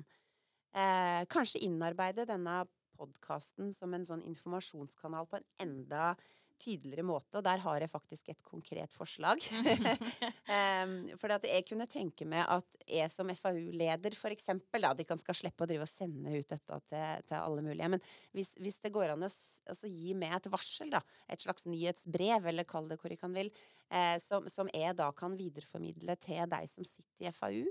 Eh, 0.73 1.21
kanskje 1.29 1.61
innarbeide 1.67 2.25
denne 2.31 2.63
podkasten 2.97 3.73
som 3.75 3.93
en 3.93 4.05
sånn 4.07 4.23
informasjonskanal 4.29 5.27
på 5.29 5.39
en 5.39 5.49
enda 5.65 6.13
tydeligere 6.61 7.05
måte, 7.05 7.37
og 7.39 7.43
der 7.45 7.61
har 7.63 7.83
jeg 7.83 7.91
faktisk 7.91 8.29
et 8.31 8.41
konkret 8.45 8.93
forslag. 8.95 9.41
um, 9.53 10.93
for 11.21 11.33
at 11.35 11.47
jeg 11.47 11.65
kunne 11.67 11.87
tenke 11.89 12.27
meg 12.29 12.45
at 12.45 12.77
jeg 12.87 13.11
som 13.13 13.31
FAU-leder, 13.35 14.15
for 14.19 14.33
eksempel, 14.33 14.83
da, 14.83 14.93
de 14.97 15.05
kan 15.07 15.21
skal 15.21 15.37
slippe 15.37 15.65
å 15.65 15.69
drive 15.69 15.87
og 15.87 15.91
sende 15.91 16.35
ut 16.35 16.49
dette 16.49 16.79
til, 16.91 17.25
til 17.29 17.37
alle 17.39 17.65
mulige, 17.65 17.89
men 17.95 18.03
hvis, 18.35 18.53
hvis 18.61 18.79
det 18.83 18.93
går 18.95 19.15
an 19.15 19.27
å 19.27 19.31
altså, 19.31 19.89
gi 19.89 20.15
meg 20.17 20.37
et 20.37 20.51
varsel, 20.53 20.93
da, 20.93 21.03
et 21.31 21.43
slags 21.43 21.67
nyhetsbrev, 21.69 22.51
eller 22.51 22.69
kall 22.69 22.91
det 22.91 22.99
hvor 23.01 23.13
jeg 23.13 23.21
kan 23.21 23.35
vil, 23.35 23.51
eh, 23.89 24.15
som, 24.23 24.47
som 24.51 24.71
jeg 24.73 24.95
da 24.99 25.09
kan 25.17 25.37
videreformidle 25.39 26.17
til 26.23 26.45
deg 26.51 26.69
som 26.71 26.87
sitter 26.87 27.29
i 27.29 27.35
FAU, 27.35 27.67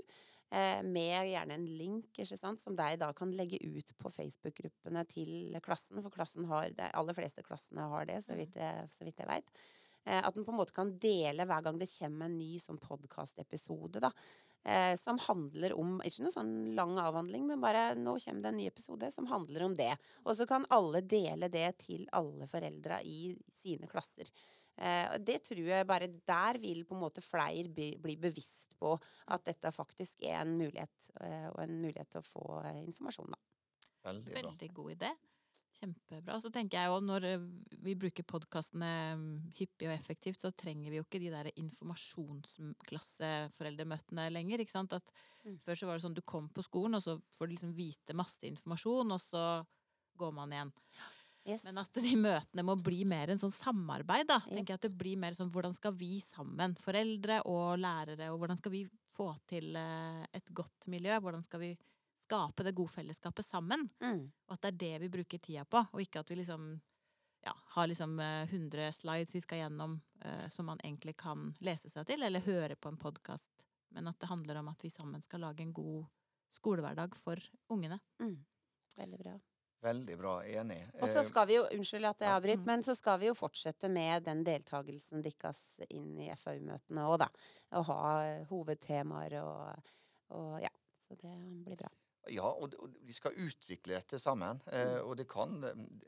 med 0.85 1.29
gjerne 1.31 1.55
en 1.57 1.63
link, 1.65 2.11
ikke 2.13 2.37
sant, 2.37 2.61
som 2.61 2.75
deg 2.77 2.99
da 3.01 3.07
kan 3.17 3.31
legge 3.33 3.57
ut 3.63 3.89
på 3.97 4.11
Facebook-gruppene 4.13 5.01
til 5.09 5.55
klassen, 5.65 6.01
for 6.03 6.13
klassen 6.13 6.45
har, 6.49 6.67
de 6.77 6.91
aller 6.93 7.17
fleste 7.17 7.41
klassene 7.45 7.87
har 7.89 8.05
det, 8.09 8.19
så 8.21 8.37
vidt 8.37 8.59
jeg, 8.61 8.89
så 8.93 9.07
vidt 9.07 9.23
jeg 9.23 9.31
vet. 9.31 9.49
Eh, 10.05 10.19
at 10.19 10.35
den 10.35 10.45
på 10.45 10.51
en 10.51 10.59
måte 10.59 10.75
kan 10.75 10.91
dele 10.99 11.45
hver 11.47 11.63
gang 11.63 11.77
det 11.79 11.91
kommer 11.93 12.27
en 12.27 12.37
ny 12.37 12.57
sånn 12.61 12.79
podkastepisode, 12.81 14.03
da. 14.03 14.11
Eh, 14.63 14.95
som 14.95 15.17
handler 15.19 15.73
om 15.75 15.97
Ikke 16.07 16.23
noe 16.23 16.31
sånn 16.31 16.53
lang 16.77 16.95
avhandling, 17.01 17.49
men 17.49 17.63
bare 17.63 17.89
nå 17.99 18.15
kommer 18.23 18.45
det 18.45 18.51
en 18.51 18.59
ny 18.61 18.67
episode 18.69 19.09
som 19.11 19.27
handler 19.31 19.67
om 19.67 19.77
det. 19.79 19.91
Og 20.23 20.37
så 20.39 20.47
kan 20.47 20.67
alle 20.71 21.03
dele 21.03 21.49
det 21.51 21.67
til 21.83 22.05
alle 22.15 22.47
foreldra 22.47 23.01
i 23.03 23.33
sine 23.51 23.89
klasser. 23.91 24.31
Eh, 24.77 25.13
og 25.13 25.25
det 25.25 25.43
tror 25.45 25.57
jeg 25.69 25.87
bare 25.89 26.07
der 26.27 26.57
vil 26.61 26.85
på 26.89 26.95
en 26.95 27.01
måte 27.03 27.21
flere 27.21 27.69
bli, 27.69 28.15
bevisst 28.21 28.69
på 28.79 28.99
at 29.31 29.45
dette 29.45 29.71
faktisk 29.73 30.13
er 30.25 30.41
en 30.41 30.57
mulighet, 30.57 31.11
eh, 31.21 31.47
og 31.51 31.63
en 31.63 31.81
mulighet 31.81 32.09
til 32.13 32.21
å 32.23 32.29
få 32.29 32.45
eh, 32.63 32.83
informasjon, 32.87 33.31
da. 33.35 33.39
Veldig 34.09 34.31
bra. 34.31 34.41
Veldig 34.41 34.69
god 34.79 34.89
idé. 34.95 35.11
Kjempebra. 35.73 36.31
Og 36.35 36.41
så 36.43 36.49
tenker 36.53 36.77
jeg 36.77 36.87
jo 36.91 36.97
når 37.01 37.23
vi 37.81 37.93
bruker 37.97 38.23
podkastene 38.29 38.91
hyppig 39.57 39.87
og 39.89 39.95
effektivt, 39.95 40.39
så 40.43 40.49
trenger 40.53 40.89
vi 40.93 40.97
jo 40.99 41.05
ikke 41.07 41.23
de 41.23 41.33
der 41.33 41.47
informasjonsklasseforeldremøtene 41.55 44.23
lenger. 44.35 44.57
ikke 44.61 44.75
sant? 44.75 44.93
At 44.93 45.07
Mm. 45.43 45.57
Før 45.59 45.75
så 45.75 45.87
var 45.87 45.97
det 45.97 46.05
sånn 46.05 46.15
du 46.15 46.23
kom 46.25 46.47
på 46.55 46.63
skolen, 46.63 46.97
og 46.97 47.03
så 47.03 47.17
får 47.35 47.49
du 47.49 47.55
liksom 47.55 47.73
vite 47.75 48.15
masse 48.15 48.45
informasjon, 48.47 49.11
og 49.11 49.19
så 49.19 49.43
går 50.19 50.31
man 50.35 50.55
igjen. 50.55 50.71
Yes. 51.43 51.65
Men 51.67 51.81
at 51.81 51.97
de 51.99 52.13
møtene 52.15 52.63
må 52.63 52.77
bli 52.79 53.01
mer 53.07 53.33
en 53.33 53.39
sånn 53.41 53.51
samarbeid, 53.51 54.29
da. 54.29 54.39
Ja. 54.45 54.55
Tenker 54.55 54.73
jeg 54.73 54.79
at 54.79 54.85
det 54.87 54.93
blir 54.99 55.19
mer 55.19 55.35
sånn 55.35 55.51
hvordan 55.51 55.75
skal 55.75 55.95
vi 55.99 56.15
sammen, 56.23 56.75
foreldre 56.79 57.41
og 57.51 57.81
lærere, 57.83 58.29
og 58.31 58.39
hvordan 58.39 58.59
skal 58.61 58.73
vi 58.75 58.85
få 59.13 59.33
til 59.49 59.75
eh, 59.79 60.23
et 60.31 60.53
godt 60.55 60.87
miljø? 60.91 61.17
Hvordan 61.19 61.43
skal 61.43 61.65
vi 61.65 61.73
skape 62.23 62.63
det 62.63 62.75
gode 62.77 62.95
fellesskapet 62.95 63.45
sammen? 63.45 63.89
Mm. 63.99 64.23
Og 64.47 64.55
at 64.55 64.63
det 64.63 64.71
er 64.71 64.79
det 64.85 65.03
vi 65.03 65.13
bruker 65.17 65.43
tida 65.43 65.67
på, 65.67 65.83
og 65.83 66.05
ikke 66.05 66.23
at 66.23 66.31
vi 66.31 66.39
liksom 66.39 66.71
ja, 67.43 67.53
har 67.75 67.91
liksom 67.91 68.15
eh, 68.23 68.47
100 68.47 68.91
slides 69.01 69.35
vi 69.35 69.43
skal 69.43 69.65
gjennom 69.65 69.99
eh, 70.23 70.47
som 70.49 70.71
man 70.71 70.79
egentlig 70.83 71.17
kan 71.19 71.51
lese 71.59 71.91
seg 71.91 72.07
til, 72.07 72.23
eller 72.23 72.47
høre 72.47 72.79
på 72.79 72.91
en 72.91 73.01
podkast. 73.01 73.67
Men 73.93 74.07
at 74.07 74.19
det 74.21 74.31
handler 74.31 74.63
om 74.63 74.71
at 74.71 74.83
vi 74.83 74.89
sammen 74.89 75.21
skal 75.21 75.43
lage 75.43 75.61
en 75.61 75.75
god 75.75 76.05
skolehverdag 76.53 77.17
for 77.19 77.41
ungene. 77.73 77.99
Mm. 78.21 78.37
Veldig 78.95 79.19
bra. 79.19 79.41
Veldig 79.83 80.15
bra. 80.17 80.33
Enig. 80.47 80.79
Og 81.01 81.09
så 81.09 81.19
Eh, 81.19 81.27
skal 81.27 81.47
vi 81.49 81.57
jo, 81.57 81.63
unnskyld 81.75 82.05
at 82.07 82.21
jeg 82.23 82.31
avbryter, 82.31 82.61
ja. 82.63 82.69
men 82.71 82.83
så 82.87 82.95
skal 82.95 83.19
vi 83.19 83.27
jo 83.27 83.33
fortsette 83.35 83.89
med 83.91 84.23
den 84.23 84.43
deltakelsen 84.47 85.21
deres 85.25 85.63
inn 85.89 86.13
i 86.23 86.29
FAU-møtene 86.39 87.03
òg, 87.09 87.17
da. 87.25 87.27
Og 87.79 87.85
ha 87.89 87.99
eh, 88.29 88.45
hovedtemaer 88.49 89.35
og, 89.43 89.91
og 90.37 90.55
ja. 90.63 90.71
Så 91.03 91.17
det 91.19 91.33
blir 91.65 91.75
bra. 91.83 91.89
Ja, 92.31 92.47
og, 92.47 92.71
vi 93.03 93.11
skal 93.11 93.35
utvikle 93.35 93.97
dette 93.97 94.19
sammen. 94.19 94.61
Eh, 94.71 94.93
Mm. 94.93 95.09
og 95.09 95.17
det 95.19 95.25
kan 95.27 95.57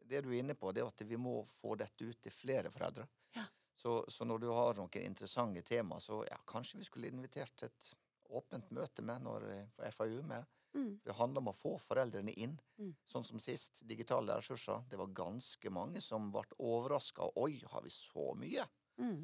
Det 0.07 0.21
du 0.23 0.29
er 0.31 0.39
inne 0.39 0.55
på, 0.55 0.71
det 0.71 0.81
er 0.81 0.87
at 0.87 1.01
vi 1.03 1.17
må 1.19 1.43
få 1.59 1.75
dette 1.75 2.05
ut 2.07 2.21
til 2.23 2.31
flere 2.31 2.71
foreldre. 2.71 3.03
Ja. 3.35 3.43
Så, 3.75 4.05
så 4.07 4.23
når 4.23 4.39
du 4.39 4.47
har 4.55 4.73
noen 4.79 4.89
interessante 5.03 5.61
tema, 5.61 5.99
så 5.99 6.23
ja, 6.29 6.37
kanskje 6.47 6.77
vi 6.79 6.85
skulle 6.87 7.07
invitert 7.11 7.63
et 7.67 7.91
åpent 8.29 8.71
møte 8.71 9.03
med 9.03 9.21
når 9.21 9.43
FAU 9.91 10.21
med. 10.23 10.45
Mm. 10.75 10.99
Det 11.03 11.15
handler 11.15 11.43
om 11.43 11.51
å 11.51 11.55
få 11.55 11.73
foreldrene 11.79 12.33
inn. 12.35 12.57
Mm. 12.79 12.91
Sånn 13.07 13.25
som 13.27 13.39
sist, 13.39 13.81
digitale 13.87 14.35
ressurser. 14.37 14.83
Det 14.91 14.99
var 14.99 15.13
ganske 15.15 15.71
mange 15.71 16.01
som 16.03 16.27
ble 16.33 16.43
overraska. 16.59 17.29
Oi, 17.41 17.61
har 17.71 17.85
vi 17.85 17.93
så 17.93 18.33
mye? 18.39 18.65
Mm. 18.99 19.21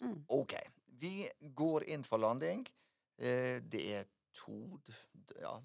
Mm. 0.00 0.18
OK. 0.28 0.56
Vi 1.02 1.28
går 1.40 1.84
inn 1.92 2.04
for 2.08 2.22
landing. 2.22 2.64
Eh, 3.18 3.60
det 3.62 3.84
er 3.98 4.10
to 4.32 4.80
Ja, 5.40 5.58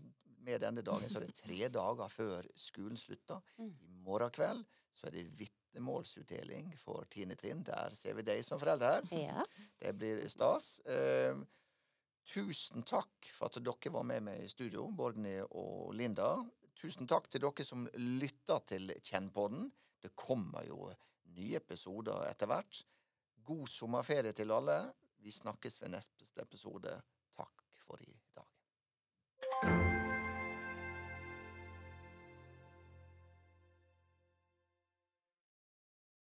med 0.43 0.61
denne 0.61 0.83
dagen 0.83 1.09
så 1.09 1.21
er 1.21 1.27
det 1.27 1.37
tre 1.43 1.69
dager 1.71 2.11
før 2.11 2.47
skolen 2.59 2.99
slutter. 2.99 3.39
Mm. 3.57 3.71
I 3.71 3.93
morgen 4.03 4.33
kveld 4.35 4.65
så 4.97 5.07
er 5.07 5.15
det 5.15 5.27
vitnemålsutdeling 5.39 6.73
for 6.81 7.07
tiende 7.11 7.37
trinn. 7.39 7.63
Der 7.63 7.95
ser 7.95 8.17
vi 8.17 8.25
deg 8.27 8.43
som 8.45 8.59
foreldre 8.59 8.97
her. 8.97 9.11
Ja. 9.13 9.45
Det 9.79 9.93
blir 9.95 10.23
stas. 10.31 10.79
Eh, 10.89 11.37
tusen 12.27 12.83
takk 12.87 13.29
for 13.33 13.49
at 13.49 13.59
dere 13.63 13.93
var 13.93 14.05
med 14.07 14.25
meg 14.27 14.43
i 14.43 14.51
studio, 14.51 14.87
Borgny 14.91 15.39
og 15.47 15.93
Linda. 15.95 16.35
Tusen 16.77 17.09
takk 17.09 17.29
til 17.31 17.43
dere 17.45 17.65
som 17.65 17.87
lytter 17.97 18.63
til 18.69 18.93
Kjennpodden. 19.01 19.69
Det 20.03 20.13
kommer 20.15 20.67
jo 20.67 20.91
nye 21.37 21.57
episoder 21.57 22.27
etter 22.29 22.51
hvert. 22.51 22.83
God 23.47 23.67
sommerferie 23.71 24.35
til 24.37 24.53
alle. 24.53 24.77
Vi 25.23 25.33
snakkes 25.33 25.81
ved 25.81 25.95
neste 25.95 26.43
episode. 26.43 26.93
Takk 27.37 27.67
for 27.87 28.01
i 28.03 28.13
dag. 28.37 29.86